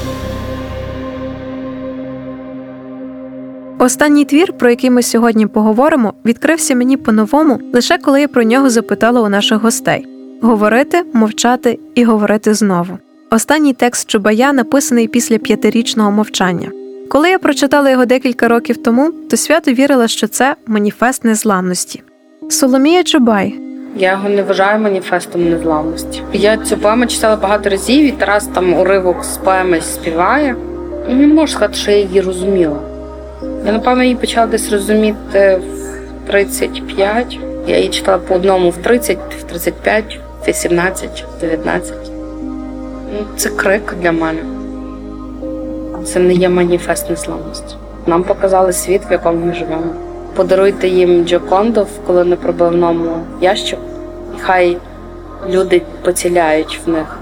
Останній 3.79 4.25
твір, 4.25 4.53
про 4.53 4.69
який 4.69 4.89
ми 4.89 5.03
сьогодні 5.03 5.47
поговоримо, 5.47 6.13
відкрився 6.25 6.75
мені 6.75 6.97
по-новому 6.97 7.59
лише 7.73 7.97
коли 7.97 8.21
я 8.21 8.27
про 8.27 8.43
нього 8.43 8.69
запитала 8.69 9.21
у 9.21 9.29
наших 9.29 9.61
гостей: 9.61 10.07
говорити, 10.41 11.03
мовчати 11.13 11.79
і 11.95 12.03
говорити 12.03 12.53
знову. 12.53 12.97
Останній 13.31 13.73
текст 13.73 14.09
Чубая 14.09 14.53
написаний 14.53 15.07
після 15.07 15.37
п'ятирічного 15.37 16.11
мовчання. 16.11 16.71
Коли 17.09 17.29
я 17.29 17.39
прочитала 17.39 17.89
його 17.89 18.05
декілька 18.05 18.47
років 18.47 18.77
тому, 18.77 19.11
то 19.11 19.37
свято 19.37 19.71
вірила, 19.71 20.07
що 20.07 20.27
це 20.27 20.55
маніфест 20.67 21.23
незламності. 21.23 22.03
Соломія 22.49 23.03
Чубай, 23.03 23.59
Я 23.97 24.11
його 24.11 24.29
не 24.29 24.43
вважаю 24.43 24.79
маніфестом 24.79 25.49
незламності. 25.49 26.21
Я 26.33 26.57
цю 26.57 26.77
поему 26.77 27.05
читала 27.05 27.35
багато 27.35 27.69
разів, 27.69 28.05
і 28.05 28.11
Тарас 28.11 28.47
там 28.47 28.73
уривок 28.73 29.23
з 29.23 29.37
поеми 29.37 29.81
співає. 29.81 30.55
І 31.09 31.13
не 31.13 31.27
можу 31.27 31.53
сказати, 31.53 31.73
що 31.73 31.91
я 31.91 31.97
її 31.97 32.21
розуміла. 32.21 32.96
Я, 33.65 33.71
напевно, 33.71 34.03
її 34.03 34.15
почала 34.15 34.47
десь 34.47 34.71
розуміти 34.71 35.61
в 36.25 36.27
35. 36.31 37.39
Я 37.67 37.77
її 37.77 37.89
читала 37.89 38.17
по 38.17 38.35
одному 38.35 38.69
в 38.69 38.77
30, 38.77 39.17
в 39.39 39.43
35, 39.43 40.19
в 40.43 40.47
18, 40.47 41.25
в 41.37 41.41
19. 41.41 41.93
Ну, 43.13 43.25
Це 43.35 43.49
крик 43.49 43.95
для 44.01 44.11
мене. 44.11 44.39
Це 46.05 46.19
не 46.19 46.33
є 46.33 46.49
маніфест 46.49 47.09
незламності. 47.09 47.75
Нам 48.05 48.23
показали 48.23 48.73
світ, 48.73 49.01
в 49.09 49.11
якому 49.11 49.45
ми 49.45 49.53
живемо. 49.53 49.93
Подаруйте 50.35 50.87
їм 50.87 51.25
Джоконду 51.25 51.83
в 51.83 52.07
коленопробивному 52.07 53.19
ящику, 53.41 53.81
хай 54.39 54.77
люди 55.49 55.81
поціляють 56.03 56.79
в 56.85 56.89
них 56.89 57.19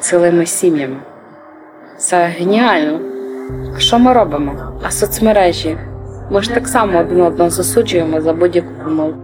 цілими 0.00 0.46
сім'ями. 0.46 0.96
Це 1.98 2.24
геніально. 2.24 3.13
А 3.76 3.78
що 3.78 3.98
ми 3.98 4.12
робимо? 4.12 4.52
А 4.82 4.90
соцмережі? 4.90 5.76
Ми 6.30 6.42
ж 6.42 6.54
так 6.54 6.68
само 6.68 6.98
один 7.00 7.20
одного 7.20 7.50
засуджуємо 7.50 8.20
за 8.20 8.32
будь-яку 8.32 8.68
помилку. 8.84 9.18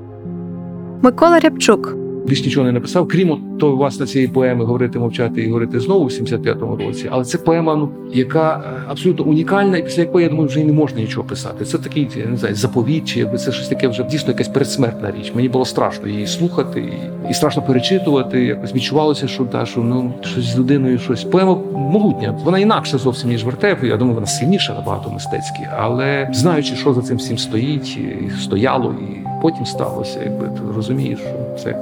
Микола 1.03 1.39
Рябчук, 1.39 1.95
більш 2.27 2.45
нічого 2.45 2.67
не 2.67 2.73
написав, 2.73 3.09
крім 3.09 3.31
того 3.61 3.77
власне 3.77 4.07
цієї 4.07 4.29
поеми 4.29 4.65
говорити, 4.65 4.99
мовчати 4.99 5.43
і 5.43 5.47
говорити 5.47 5.81
знову 5.81 6.05
в 6.05 6.09
75-му 6.09 6.77
році. 6.77 7.09
Але 7.11 7.25
це 7.25 7.39
поема, 7.39 7.77
ну 7.77 7.89
яка 8.13 8.65
е, 8.67 8.83
абсолютно 8.89 9.25
унікальна, 9.25 9.79
і 9.79 9.85
після 9.85 10.03
якої 10.03 10.25
я 10.25 10.31
думаю, 10.31 10.49
вже 10.49 10.61
й 10.61 10.65
не 10.65 10.73
можна 10.73 11.01
нічого 11.01 11.27
писати. 11.27 11.65
Це 11.65 11.79
такий 11.79 12.09
я 12.17 12.27
не 12.27 12.37
знаю, 12.37 12.55
заповіт, 12.55 13.17
якби 13.17 13.39
це 13.39 13.53
щось 13.53 13.69
таке 13.69 13.89
вже 13.89 14.03
дійсно 14.05 14.33
якась 14.33 14.49
передсмертна 14.49 15.11
річ. 15.11 15.33
Мені 15.35 15.49
було 15.49 15.65
страшно 15.65 16.09
її 16.09 16.27
слухати 16.27 16.81
і, 16.81 17.31
і 17.31 17.35
страшно 17.35 17.63
перечитувати. 17.63 18.45
Якось 18.45 18.75
відчувалося, 18.75 19.29
що 19.29 19.45
та 19.45 19.67
що 19.67 19.81
ну 19.81 20.13
щось 20.23 20.45
з 20.45 20.59
людиною, 20.59 20.99
щось 20.99 21.25
поема 21.25 21.59
могутня. 21.75 22.39
Вона 22.45 22.59
інакша 22.59 22.99
зовсім 22.99 23.31
ніж 23.31 23.45
вертеп. 23.45 23.85
Я 23.85 23.97
думаю, 23.97 24.15
вона 24.15 24.27
сильніша 24.27 24.75
набагато 24.75 25.11
мистецькі, 25.11 25.67
але 25.79 26.29
знаючи, 26.33 26.77
що 26.77 26.95
за 26.95 27.03
цим 27.03 27.17
всім 27.17 27.39
стоїть, 27.39 27.97
і 27.97 28.31
стояло, 28.41 28.95
і 29.01 29.27
потім 29.43 29.67
сталося, 29.67 30.21
якби 30.25 30.47
ти 30.47 30.61
розумієш, 30.77 31.19
що 31.19 31.65
це. 31.65 31.77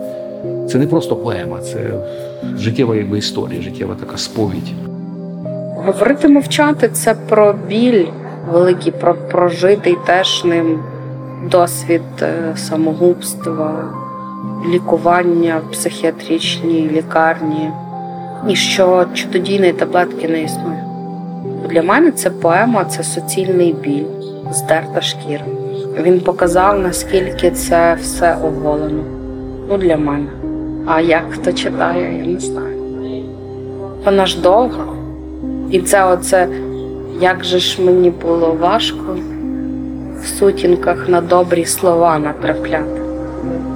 Це 0.68 0.78
не 0.78 0.86
просто 0.86 1.16
поема, 1.16 1.58
це 1.60 1.90
життєва 2.56 2.96
якби 2.96 3.18
історія, 3.18 3.62
життєва 3.62 3.94
така 4.00 4.16
сповідь. 4.16 4.72
Говорити 5.76 6.28
мовчати 6.28 6.88
це 6.88 7.14
про 7.28 7.54
біль 7.68 8.06
великий, 8.52 8.92
про 8.92 9.14
прожитий 9.14 9.96
теж 10.06 10.44
ним 10.44 10.78
досвід 11.50 12.02
е, 12.22 12.52
самогубства, 12.56 13.84
лікування 14.72 15.60
в 15.68 15.72
психіатричній 15.72 16.90
лікарні, 16.96 17.70
і 18.48 18.56
що 18.56 19.06
чудодійної 19.14 19.72
таблетки 19.72 20.28
не 20.28 20.42
існує. 20.42 20.84
Для 21.70 21.82
мене 21.82 22.10
це 22.10 22.30
поема, 22.30 22.84
це 22.84 23.02
суцільний 23.02 23.72
біль, 23.72 24.04
здерта 24.52 25.00
шкіра. 25.00 25.44
Він 26.02 26.20
показав, 26.20 26.78
наскільки 26.78 27.50
це 27.50 27.94
все 28.00 28.36
оголено. 28.44 29.04
Ну, 29.68 29.78
для 29.78 29.96
мене. 29.96 30.28
А 30.90 31.00
як 31.00 31.24
хто 31.30 31.52
читає, 31.52 32.18
я 32.18 32.26
не 32.26 32.40
знаю. 32.40 32.78
Вона 34.04 34.26
ж 34.26 34.40
довга. 34.40 34.84
І 35.70 35.80
це 35.80 36.04
оце, 36.04 36.48
як 37.20 37.44
же 37.44 37.58
ж 37.58 37.82
мені 37.82 38.10
було 38.10 38.56
важко 38.60 39.16
в 40.22 40.26
сутінках 40.26 41.08
на 41.08 41.20
добрі 41.20 41.64
слова 41.64 42.18
натрапляти. 42.18 43.00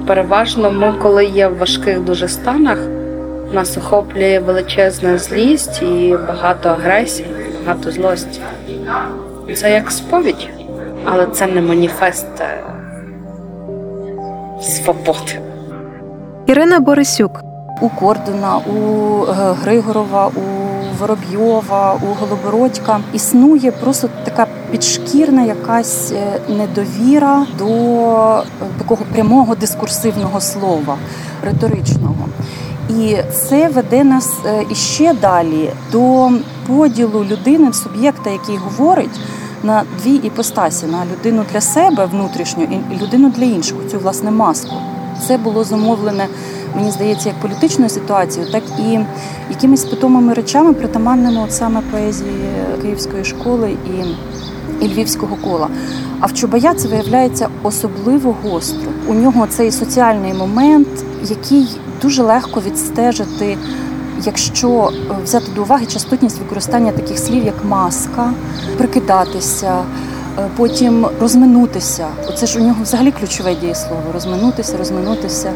Переважно 0.07 0.71
ми, 0.71 0.93
коли 1.01 1.25
є 1.25 1.47
в 1.47 1.57
важких 1.57 1.99
дуже 1.99 2.27
станах, 2.27 2.77
нас 3.53 3.77
охоплює 3.77 4.39
величезна 4.39 5.17
злість 5.17 5.81
і 5.81 6.17
багато 6.27 6.69
агресії, 6.69 7.27
багато 7.65 7.91
злості. 7.91 8.41
Це 9.55 9.71
як 9.71 9.91
сповідь, 9.91 10.49
але 11.05 11.25
це 11.25 11.47
не 11.47 11.61
маніфест 11.61 12.41
е, 12.41 12.63
свободи. 14.61 15.52
Ірина 16.53 16.79
Борисюк, 16.79 17.43
у 17.81 17.89
Кордуна, 17.89 18.57
у 18.57 19.23
е, 19.23 19.55
Григорова, 19.61 20.27
у 20.27 20.41
Воробйова, 20.99 21.93
у 21.93 22.05
Голобородька 22.19 22.99
існує 23.13 23.71
просто 23.71 24.09
така 24.23 24.47
підшкірна 24.71 25.43
якась 25.43 26.11
е, 26.11 26.39
недовіра 26.49 27.45
до 27.59 27.65
е, 27.65 28.43
такого 28.77 29.05
прямого 29.13 29.55
дискурсивного 29.55 30.41
слова, 30.41 30.97
риторичного. 31.43 32.25
І 32.89 33.17
це 33.33 33.69
веде 33.69 34.03
нас 34.03 34.33
іще 34.69 35.13
далі 35.21 35.71
до 35.91 36.31
поділу 36.67 37.25
людини, 37.25 37.73
суб'єкта, 37.73 38.29
який 38.29 38.57
говорить. 38.57 39.19
На 39.63 39.83
дві 40.03 40.15
іпостасі 40.15 40.85
на 40.85 41.05
людину 41.05 41.43
для 41.53 41.61
себе 41.61 42.05
внутрішню 42.05 42.63
і 42.63 43.03
людину 43.03 43.29
для 43.29 43.45
іншого, 43.45 43.81
цю 43.91 43.99
власне 43.99 44.31
маску. 44.31 44.75
Це 45.27 45.37
було 45.37 45.63
замовлене 45.63 46.27
мені 46.75 46.91
здається, 46.91 47.29
як 47.29 47.39
політичною 47.39 47.89
ситуацією, 47.89 48.51
так 48.51 48.63
і 48.79 48.99
якимись 49.49 49.85
питомими 49.85 50.33
речами, 50.33 50.73
притаманними 50.73 51.41
от 51.43 51.53
саме 51.53 51.81
поезії 51.91 52.49
Київської 52.81 53.23
школи 53.23 53.71
і, 53.71 54.85
і 54.85 54.87
Львівського 54.87 55.35
кола. 55.35 55.67
А 56.19 56.25
в 56.25 56.33
Чубая 56.33 56.73
це 56.73 56.87
виявляється 56.87 57.49
особливо 57.63 58.35
гостро. 58.43 58.91
У 59.07 59.13
нього 59.13 59.47
цей 59.47 59.71
соціальний 59.71 60.33
момент, 60.33 60.87
який 61.23 61.67
дуже 62.01 62.23
легко 62.23 62.61
відстежити. 62.61 63.57
Якщо 64.25 64.91
взяти 65.23 65.45
до 65.55 65.61
уваги 65.61 65.85
частотність 65.85 66.39
використання 66.39 66.91
таких 66.91 67.19
слів, 67.19 67.45
як 67.45 67.65
маска, 67.65 68.33
прикидатися, 68.77 69.83
потім 70.55 71.07
розминутися. 71.21 72.07
Оце 72.29 72.45
ж 72.45 72.59
у 72.59 72.63
нього 72.63 72.83
взагалі 72.83 73.11
ключове 73.11 73.55
дієслово 73.55 74.01
розминутися, 74.13 74.77
розминутися. 74.77 75.51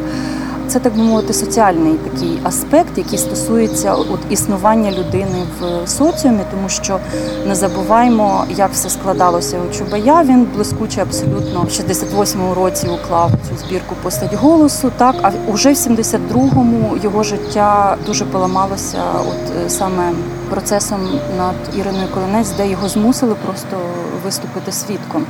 Це 0.68 0.78
так 0.78 0.96
би 0.96 1.02
мовити 1.02 1.32
соціальний 1.32 1.94
такий 1.94 2.40
аспект, 2.44 2.98
який 2.98 3.18
стосується 3.18 3.94
от 3.94 4.20
існування 4.30 4.90
людини 4.90 5.46
в 5.60 5.88
соціумі, 5.88 6.40
тому 6.50 6.68
що 6.68 6.98
не 7.46 7.54
забуваємо, 7.54 8.44
як 8.50 8.72
все 8.72 8.90
складалося 8.90 9.58
у 9.70 9.74
Чубая. 9.74 10.22
Він 10.22 10.46
блискуче 10.54 11.02
абсолютно 11.02 11.60
в 11.60 11.64
68-му 11.64 12.54
році 12.54 12.88
уклав 12.88 13.30
цю 13.30 13.66
збірку 13.66 13.94
постать 14.02 14.34
голосу. 14.34 14.92
Так, 14.96 15.14
а 15.22 15.32
уже 15.52 15.72
в 15.72 15.76
72-му 15.76 16.96
його 17.02 17.22
життя 17.22 17.96
дуже 18.06 18.24
поламалося, 18.24 18.98
от 19.20 19.72
саме 19.72 20.12
процесом 20.50 21.00
над 21.38 21.78
Іриною 21.78 22.08
Колинець, 22.14 22.50
де 22.56 22.68
його 22.68 22.88
змусили 22.88 23.34
просто 23.44 23.76
виступити 24.24 24.72
свідком. 24.72 25.26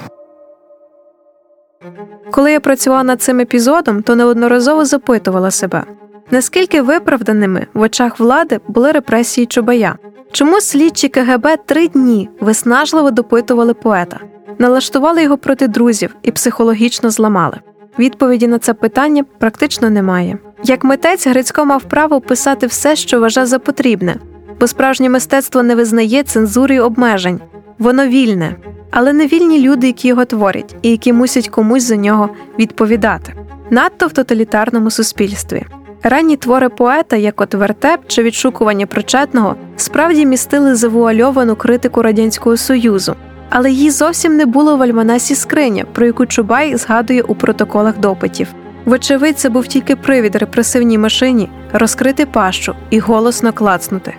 Коли 2.31 2.53
я 2.53 2.61
працювала 2.61 3.05
над 3.05 3.22
цим 3.22 3.41
епізодом, 3.41 4.03
то 4.03 4.16
неодноразово 4.16 4.85
запитувала 4.85 5.51
себе, 5.51 5.85
наскільки 6.31 6.83
виправданими 6.83 7.66
в 7.74 7.81
очах 7.81 8.20
влади 8.20 8.61
були 8.68 8.93
репресії 8.93 9.47
Чубая? 9.47 9.97
Чому 10.33 10.61
слідчі 10.61 11.09
КГБ 11.09 11.47
три 11.66 11.89
дні 11.89 12.29
виснажливо 12.41 13.11
допитували 13.11 13.74
поета, 13.74 14.20
налаштували 14.59 15.22
його 15.22 15.39
проти 15.39 15.68
друзів 15.68 16.16
і 16.22 16.31
психологічно 16.31 17.11
зламали? 17.11 17.57
Відповіді 17.99 18.47
на 18.47 18.59
це 18.59 18.74
питання 18.74 19.24
практично 19.39 19.91
немає. 19.91 20.39
Як 20.64 20.85
митець 20.85 21.26
Грицько 21.26 21.64
мав 21.64 21.83
право 21.83 22.20
писати 22.20 22.66
все, 22.66 22.97
що 22.97 23.20
вважав 23.20 23.47
за 23.47 23.59
потрібне, 23.59 24.16
бо 24.61 24.67
справжнє 24.67 25.09
мистецтво 25.09 25.63
не 25.63 25.75
визнає 25.75 26.23
цензури 26.23 26.75
й 26.75 26.79
обмежень, 26.79 27.41
воно 27.79 28.07
вільне, 28.07 28.57
але 28.91 29.13
не 29.13 29.27
вільні 29.27 29.61
люди, 29.61 29.87
які 29.87 30.09
його 30.09 30.25
творять, 30.25 30.77
і 30.83 30.91
які 30.91 31.13
мусять 31.13 31.49
комусь 31.49 31.83
за 31.83 31.97
нього 31.97 32.29
відповідати. 32.59 33.35
Надто 33.71 34.07
в 34.07 34.13
тоталітарному 34.13 34.91
суспільстві. 34.91 35.67
Ранні 36.03 36.37
твори 36.37 36.69
поета, 36.69 37.17
як 37.17 37.41
от 37.41 37.55
вертеп 37.55 38.01
чи 38.07 38.23
відшукування 38.23 38.87
причетного, 38.87 39.57
справді 39.77 40.27
містили 40.27 40.75
завуальовану 40.75 41.57
критику 41.57 42.03
радянського 42.03 42.57
союзу, 42.57 43.15
але 43.51 43.71
її 43.71 43.91
зовсім 43.91 44.37
не 44.37 44.47
було 44.47 44.77
в 44.77 44.83
альманасі 44.83 45.35
скриня, 45.35 45.85
про 45.93 46.07
яку 46.07 46.27
Чубай 46.27 46.77
згадує 46.77 47.23
у 47.23 47.35
протоколах 47.35 47.99
допитів. 47.99 48.49
Вочевидь, 48.85 49.39
це 49.39 49.49
був 49.49 49.67
тільки 49.67 49.97
привід 49.97 50.37
репресивній 50.37 50.99
машині 50.99 51.49
розкрити 51.73 52.27
пащу 52.27 52.75
і 52.91 52.99
голосно 52.99 53.53
клацнути. 53.53 54.15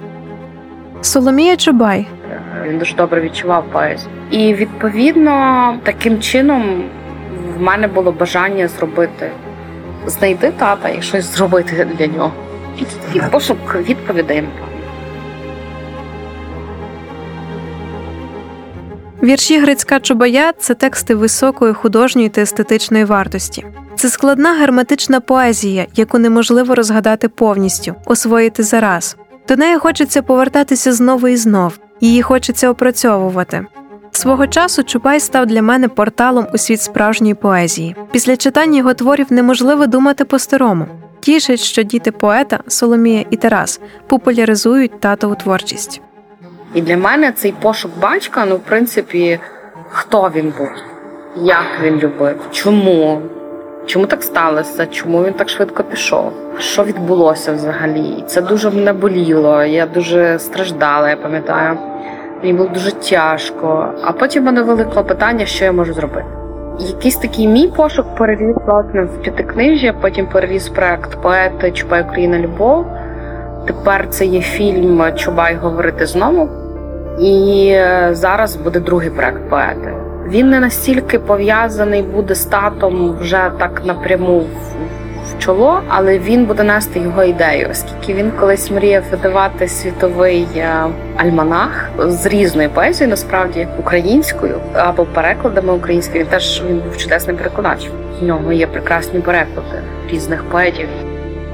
Соломія 1.02 1.58
Чубай 1.58 2.08
Він 2.68 2.80
дуже 2.80 2.95
добре 2.95 3.22
відчував 3.22 3.66
поезію. 3.72 4.12
І 4.32 4.54
відповідно 4.54 5.76
таким 5.84 6.22
чином 6.22 6.84
в 7.58 7.62
мене 7.62 7.88
було 7.88 8.12
бажання 8.12 8.68
зробити 8.68 9.32
знайти 10.06 10.52
тата 10.52 10.89
і 10.89 11.02
щось 11.02 11.26
зробити 11.26 11.88
для 11.97 12.08
нього. 12.08 12.32
І 13.14 13.20
пошук 13.32 13.76
відповідей. 13.76 14.43
Вірші 19.24 19.60
Грицька 19.60 20.00
Чубая 20.00 20.52
це 20.58 20.74
тексти 20.74 21.16
високої 21.16 21.74
художньої 21.74 22.30
та 22.30 22.41
естетичної 22.41 23.06
вартості. 23.06 23.66
Це 23.95 24.10
складна 24.10 24.54
герметична 24.54 25.20
поезія, 25.20 25.86
яку 25.95 26.20
неможливо 26.20 26.76
розгадати 26.76 27.30
повністю, 27.30 27.95
освоїти 28.06 28.64
зараз. 28.64 29.18
До 29.50 29.56
неї 29.56 29.78
хочеться 29.78 30.22
повертатися 30.22 30.93
знову 30.93 31.28
і 31.28 31.38
знов, 31.38 31.80
її 32.02 32.22
хочеться 32.22 32.70
опрацьовувати. 32.70 33.66
Свого 34.12 34.47
часу 34.47 34.84
Чубай 34.84 35.20
став 35.20 35.45
для 35.45 35.62
мене 35.62 35.88
порталом 35.88 36.47
у 36.54 36.58
світ 36.58 36.82
справжньої 36.82 37.34
поезії. 37.34 37.95
Після 38.12 38.38
читання 38.38 38.78
його 38.78 38.93
творів 38.93 39.28
неможливо 39.30 39.88
думати 39.88 40.26
по-старому. 40.26 40.86
Тішить, 41.20 41.60
що 41.60 41.84
діти 41.84 42.12
поета 42.12 42.60
Соломія 42.68 43.26
і 43.30 43.38
Тарас 43.38 43.82
популяризують 44.08 45.00
татову 45.00 45.36
творчість. 45.36 46.02
І 46.74 46.82
для 46.82 46.97
мене 46.97 47.32
цей 47.32 47.52
пошук 47.52 47.91
батька, 48.02 48.45
ну, 48.45 48.56
в 48.56 48.60
принципі, 48.60 49.39
хто 49.89 50.32
він 50.36 50.54
був, 50.58 50.70
як 51.45 51.66
він 51.84 51.95
любив, 51.95 52.36
чому, 52.52 53.22
чому 53.86 54.06
так 54.06 54.24
сталося, 54.24 54.86
чому 54.86 55.24
він 55.24 55.34
так 55.34 55.50
швидко 55.50 55.84
пішов, 55.84 56.32
що 56.58 56.84
відбулося 56.84 57.54
взагалі. 57.54 58.24
Це 58.28 58.42
дуже 58.42 58.70
мене 58.70 58.94
боліло. 58.94 59.64
Я 59.64 59.86
дуже 59.86 60.40
страждала, 60.40 61.10
я 61.10 61.16
пам'ятаю. 61.16 61.78
Мені 62.42 62.54
було 62.54 62.70
дуже 62.70 62.92
тяжко. 62.92 63.94
А 64.04 64.12
потім 64.12 64.44
мене 64.44 64.62
виникло 64.62 65.04
питання, 65.04 65.46
що 65.46 65.66
я 65.66 65.72
можу 65.72 65.94
зробити. 65.94 66.26
Якийсь 66.80 67.16
такий 67.16 67.48
мій 67.48 67.68
пошук 67.68 68.16
переріс 68.16 68.56
власне 68.66 69.02
в 69.02 69.22
п'ятикнижжя, 69.22 69.94
потім 70.02 70.28
переріс 70.28 70.70
проект 70.70 71.22
поети 71.22 71.72
Чубай 71.72 72.04
Україна 72.04 72.40
Любов. 72.40 72.86
Тепер 73.68 74.10
це 74.10 74.26
є 74.26 74.42
фільм 74.42 75.04
Чубай 75.16 75.56
говорити 75.56 76.06
знову. 76.06 76.50
І 77.20 77.70
е, 77.72 78.10
зараз 78.12 78.56
буде 78.56 78.80
другий 78.80 79.10
проект 79.10 79.50
поети. 79.50 80.09
Він 80.30 80.50
не 80.50 80.60
настільки 80.60 81.20
пов'язаний 81.20 82.02
буде 82.02 82.36
з 82.36 82.46
татом 82.46 83.18
вже 83.20 83.52
так 83.60 83.82
напряму 83.86 84.40
в, 84.40 85.40
чоло, 85.40 85.82
але 85.88 86.20
він 86.20 86.46
буде 86.46 86.64
нести 86.64 87.00
його 87.00 87.24
ідею, 87.24 87.68
оскільки 87.72 88.14
він 88.14 88.32
колись 88.32 88.72
мріяв 88.72 89.04
видавати 89.12 89.68
світовий 89.68 90.48
е, 90.56 90.86
альманах 91.18 91.90
з 91.98 92.26
різною 92.26 92.70
поезією, 92.70 93.10
насправді 93.10 93.68
українською 93.80 94.60
або 94.74 95.06
перекладами 95.06 95.74
українською. 95.74 96.24
Він 96.24 96.30
теж 96.30 96.64
він 96.70 96.80
був 96.80 96.98
чудесний 96.98 97.36
перекладач. 97.36 97.90
В 98.22 98.24
нього 98.24 98.54
є 98.54 98.68
прекрасні 98.68 99.20
переклади 99.20 99.82
різних 100.12 100.44
поетів. 100.44 100.88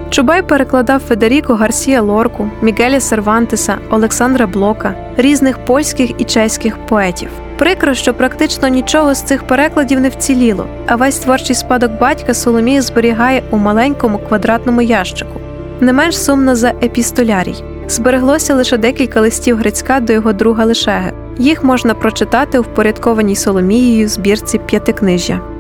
Чубай 0.10 0.42
перекладав 0.42 1.00
Федеріко 1.00 1.56
Гарсія 1.56 2.02
Лорку, 2.02 2.50
Мігеля 2.62 3.00
Сервантеса, 3.00 3.78
Олександра 3.90 4.48
Блока, 4.48 4.96
різних 5.18 5.58
польських 5.58 6.12
і 6.18 6.24
чеських 6.24 6.78
поетів. 6.78 7.30
Прикро, 7.58 7.94
що 7.94 8.14
практично 8.14 8.68
нічого 8.68 9.14
з 9.14 9.22
цих 9.22 9.44
перекладів 9.44 10.00
не 10.00 10.10
вціліло, 10.10 10.68
а 10.88 10.96
весь 10.96 11.20
творчий 11.20 11.56
спадок 11.56 11.92
батька 12.00 12.34
Соломія 12.34 12.82
зберігає 12.82 13.44
у 13.52 13.58
маленькому 13.58 14.18
квадратному 14.18 14.82
ящику. 14.82 15.40
Не 15.80 15.94
менш 15.94 16.18
сумно 16.18 16.56
за 16.56 16.70
епістолярій. 16.70 17.64
Збереглося 17.88 18.56
лише 18.56 18.78
декілька 18.78 19.22
листів 19.22 19.58
Грицька 19.58 20.00
до 20.00 20.14
його 20.14 20.34
друга 20.34 20.66
Лишеги. 20.66 21.14
Їх 21.38 21.64
можна 21.64 21.94
прочитати 21.94 22.60
у 22.60 22.62
впорядкованій 22.62 23.36
Соломією 23.36 24.08
збірці 24.08 24.60
п'ятикнижжя. 24.60 25.55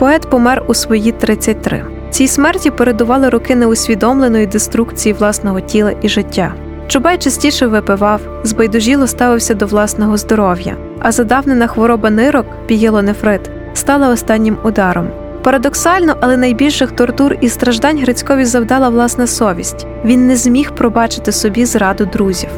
Поет 0.00 0.30
помер 0.30 0.62
у 0.66 0.74
свої 0.74 1.12
33. 1.12 1.84
Цій 2.10 2.28
смерті 2.28 2.70
передували 2.70 3.28
роки 3.28 3.56
неусвідомленої 3.56 4.46
деструкції 4.46 5.12
власного 5.12 5.60
тіла 5.60 5.92
і 6.02 6.08
життя. 6.08 6.54
Чубай 6.88 7.18
частіше 7.18 7.66
випивав, 7.66 8.20
збайдужіло 8.44 9.06
ставився 9.06 9.54
до 9.54 9.66
власного 9.66 10.16
здоров'я, 10.16 10.76
а 10.98 11.12
задавнена 11.12 11.66
хвороба 11.66 12.10
нирок, 12.10 12.46
пієлонефрит, 12.66 13.50
стала 13.74 14.08
останнім 14.08 14.56
ударом. 14.64 15.08
Парадоксально, 15.42 16.16
але 16.20 16.36
найбільших 16.36 16.90
тортур 16.90 17.36
і 17.40 17.48
страждань 17.48 17.98
Грицькові 17.98 18.44
завдала 18.44 18.88
власна 18.88 19.26
совість. 19.26 19.86
Він 20.04 20.26
не 20.26 20.36
зміг 20.36 20.70
пробачити 20.70 21.32
собі 21.32 21.64
зраду 21.64 22.06
друзів. 22.06 22.50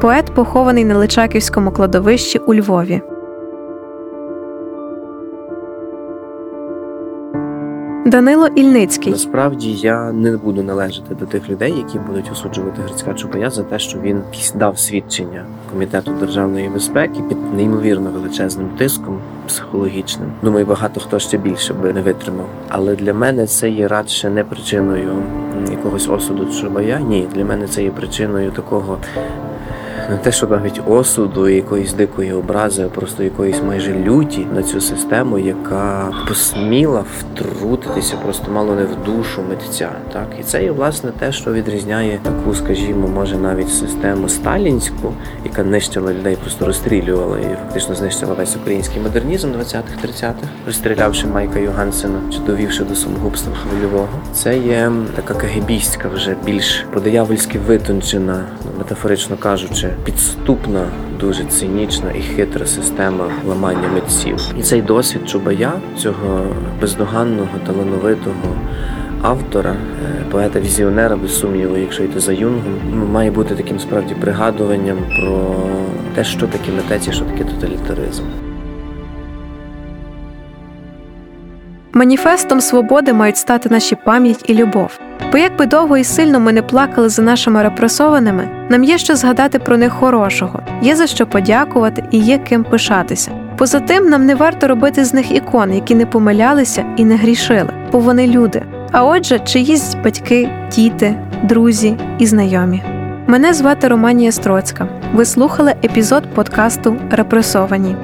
Поет 0.00 0.34
похований 0.34 0.84
на 0.84 0.98
Личаківському 0.98 1.70
кладовищі 1.70 2.38
у 2.38 2.54
Львові. 2.54 3.02
Данило 8.06 8.46
Ільницький 8.46 9.12
Насправді 9.12 9.72
я 9.72 10.12
не 10.12 10.36
буду 10.36 10.62
належати 10.62 11.14
до 11.14 11.26
тих 11.26 11.48
людей, 11.48 11.74
які 11.76 11.98
будуть 11.98 12.32
осуджувати 12.32 12.82
Грицька 12.82 13.14
Чубая 13.14 13.50
за 13.50 13.62
те, 13.62 13.78
що 13.78 13.98
він 13.98 14.22
дав 14.54 14.78
свідчення 14.78 15.44
комітету 15.72 16.10
державної 16.10 16.68
безпеки 16.68 17.20
під 17.28 17.54
неймовірно 17.54 18.10
величезним 18.10 18.68
тиском 18.68 19.18
психологічним. 19.46 20.32
Думаю, 20.42 20.66
багато 20.66 21.00
хто 21.00 21.18
ще 21.18 21.38
більше 21.38 21.74
би 21.74 21.92
не 21.92 22.02
витримав. 22.02 22.46
Але 22.68 22.96
для 22.96 23.14
мене 23.14 23.46
це 23.46 23.70
є 23.70 23.88
радше 23.88 24.30
не 24.30 24.44
причиною 24.44 25.22
якогось 25.70 26.08
осуду 26.08 26.46
Чубая. 26.60 27.00
Ні, 27.00 27.28
для 27.34 27.44
мене 27.44 27.66
це 27.66 27.82
є 27.82 27.90
причиною 27.90 28.50
такого. 28.50 28.98
Не 30.10 30.16
те, 30.16 30.32
що 30.32 30.46
навіть 30.46 30.80
осуду, 30.86 31.48
якоїсь 31.48 31.92
дикої 31.92 32.32
образи, 32.32 32.82
а 32.82 32.88
просто 32.88 33.22
якоїсь 33.22 33.62
майже 33.62 33.94
люті 33.94 34.46
на 34.54 34.62
цю 34.62 34.80
систему, 34.80 35.38
яка 35.38 36.12
посміла 36.28 37.04
втрутитися 37.18 38.16
просто 38.16 38.52
мало 38.52 38.74
не 38.74 38.84
в 38.84 39.04
душу 39.04 39.42
митця. 39.48 39.90
Так 40.12 40.26
і 40.40 40.42
це 40.42 40.64
є 40.64 40.70
власне 40.70 41.10
те, 41.18 41.32
що 41.32 41.52
відрізняє 41.52 42.18
таку, 42.22 42.54
скажімо, 42.54 43.08
може 43.08 43.36
навіть 43.36 43.68
систему 43.68 44.28
сталінську, 44.28 45.12
яка 45.44 45.64
нищила 45.64 46.12
людей, 46.12 46.36
просто 46.36 46.66
розстрілювала 46.66 47.38
і 47.38 47.56
фактично 47.66 47.94
знищила 47.94 48.34
весь 48.34 48.56
український 48.56 49.02
модернізм 49.02 49.48
20-30-х, 49.52 50.48
розстрілявши 50.66 51.26
Майка 51.26 51.58
Йогансена 51.58 52.18
чи 52.32 52.38
довівши 52.38 52.84
до 52.84 52.94
самогубства 52.94 53.52
хвильового. 53.54 54.08
Це 54.32 54.58
є 54.58 54.92
така 55.14 55.34
кагебістська, 55.34 56.08
вже 56.08 56.36
більш 56.44 56.84
по-диявольськи 56.92 57.58
витончена, 57.58 58.44
метафорично 58.78 59.36
кажучи, 59.36 59.90
підступна, 60.04 60.86
дуже 61.20 61.44
цинічна 61.44 62.10
і 62.10 62.20
хитра 62.20 62.66
система 62.66 63.24
ламання 63.48 63.88
митців. 63.94 64.40
І 64.58 64.62
цей 64.62 64.82
досвід 64.82 65.28
Чубая, 65.28 65.72
цього 65.98 66.44
бездоганного, 66.80 67.58
талановитого 67.66 68.56
автора, 69.22 69.70
е, 69.72 70.24
поета-візіонера, 70.30 71.16
без 71.16 71.38
сумніву, 71.38 71.76
якщо 71.76 72.02
йти 72.02 72.20
за 72.20 72.32
юнгом, 72.32 73.10
має 73.12 73.30
бути 73.30 73.54
таким 73.54 73.78
справді 73.78 74.14
пригадуванням 74.14 74.98
про 75.20 75.56
те, 76.14 76.24
що 76.24 76.46
таке 76.46 76.72
митець 76.76 77.08
і 77.08 77.12
що 77.12 77.24
таке 77.24 77.44
тоталітаризм. 77.44 78.22
Маніфестом 81.92 82.60
свободи 82.60 83.12
мають 83.12 83.36
стати 83.36 83.68
наші 83.68 83.96
пам'ять 84.04 84.44
і 84.46 84.54
любов. 84.54 84.98
Бо 85.32 85.38
як 85.38 85.56
би 85.56 85.66
довго 85.66 85.96
і 85.96 86.04
сильно 86.04 86.40
ми 86.40 86.52
не 86.52 86.62
плакали 86.62 87.08
за 87.08 87.22
нашими 87.22 87.62
репресованими, 87.62 88.48
нам 88.68 88.84
є 88.84 88.98
що 88.98 89.16
згадати 89.16 89.58
про 89.58 89.76
них 89.76 89.92
хорошого, 89.92 90.60
є 90.82 90.96
за 90.96 91.06
що 91.06 91.26
подякувати 91.26 92.04
і 92.10 92.18
є 92.18 92.38
ким 92.38 92.64
пишатися. 92.64 93.30
Поза 93.56 93.80
тим, 93.80 94.08
нам 94.08 94.26
не 94.26 94.34
варто 94.34 94.68
робити 94.68 95.04
з 95.04 95.14
них 95.14 95.32
ікон, 95.32 95.74
які 95.74 95.94
не 95.94 96.06
помилялися 96.06 96.84
і 96.96 97.04
не 97.04 97.16
грішили, 97.16 97.70
бо 97.92 97.98
вони 97.98 98.26
люди. 98.26 98.62
А 98.92 99.04
отже, 99.04 99.38
чиїсь 99.38 99.96
батьки, 100.04 100.48
діти, 100.72 101.14
друзі 101.42 101.96
і 102.18 102.26
знайомі. 102.26 102.82
Мене 103.26 103.54
звати 103.54 103.88
Романія 103.88 104.32
Строцька. 104.32 104.88
Ви 105.14 105.24
слухали 105.24 105.74
епізод 105.84 106.22
подкасту 106.34 106.96
Репресовані. 107.10 107.96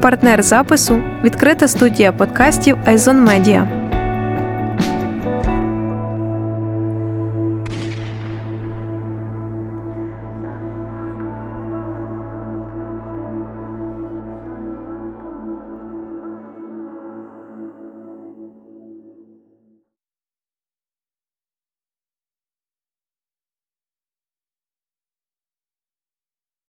Партнер 0.00 0.42
запису 0.42 0.98
відкрита 1.24 1.68
студія 1.68 2.12
подкастів 2.12 2.76
Айзон 2.86 3.24
Медіа. 3.24 3.85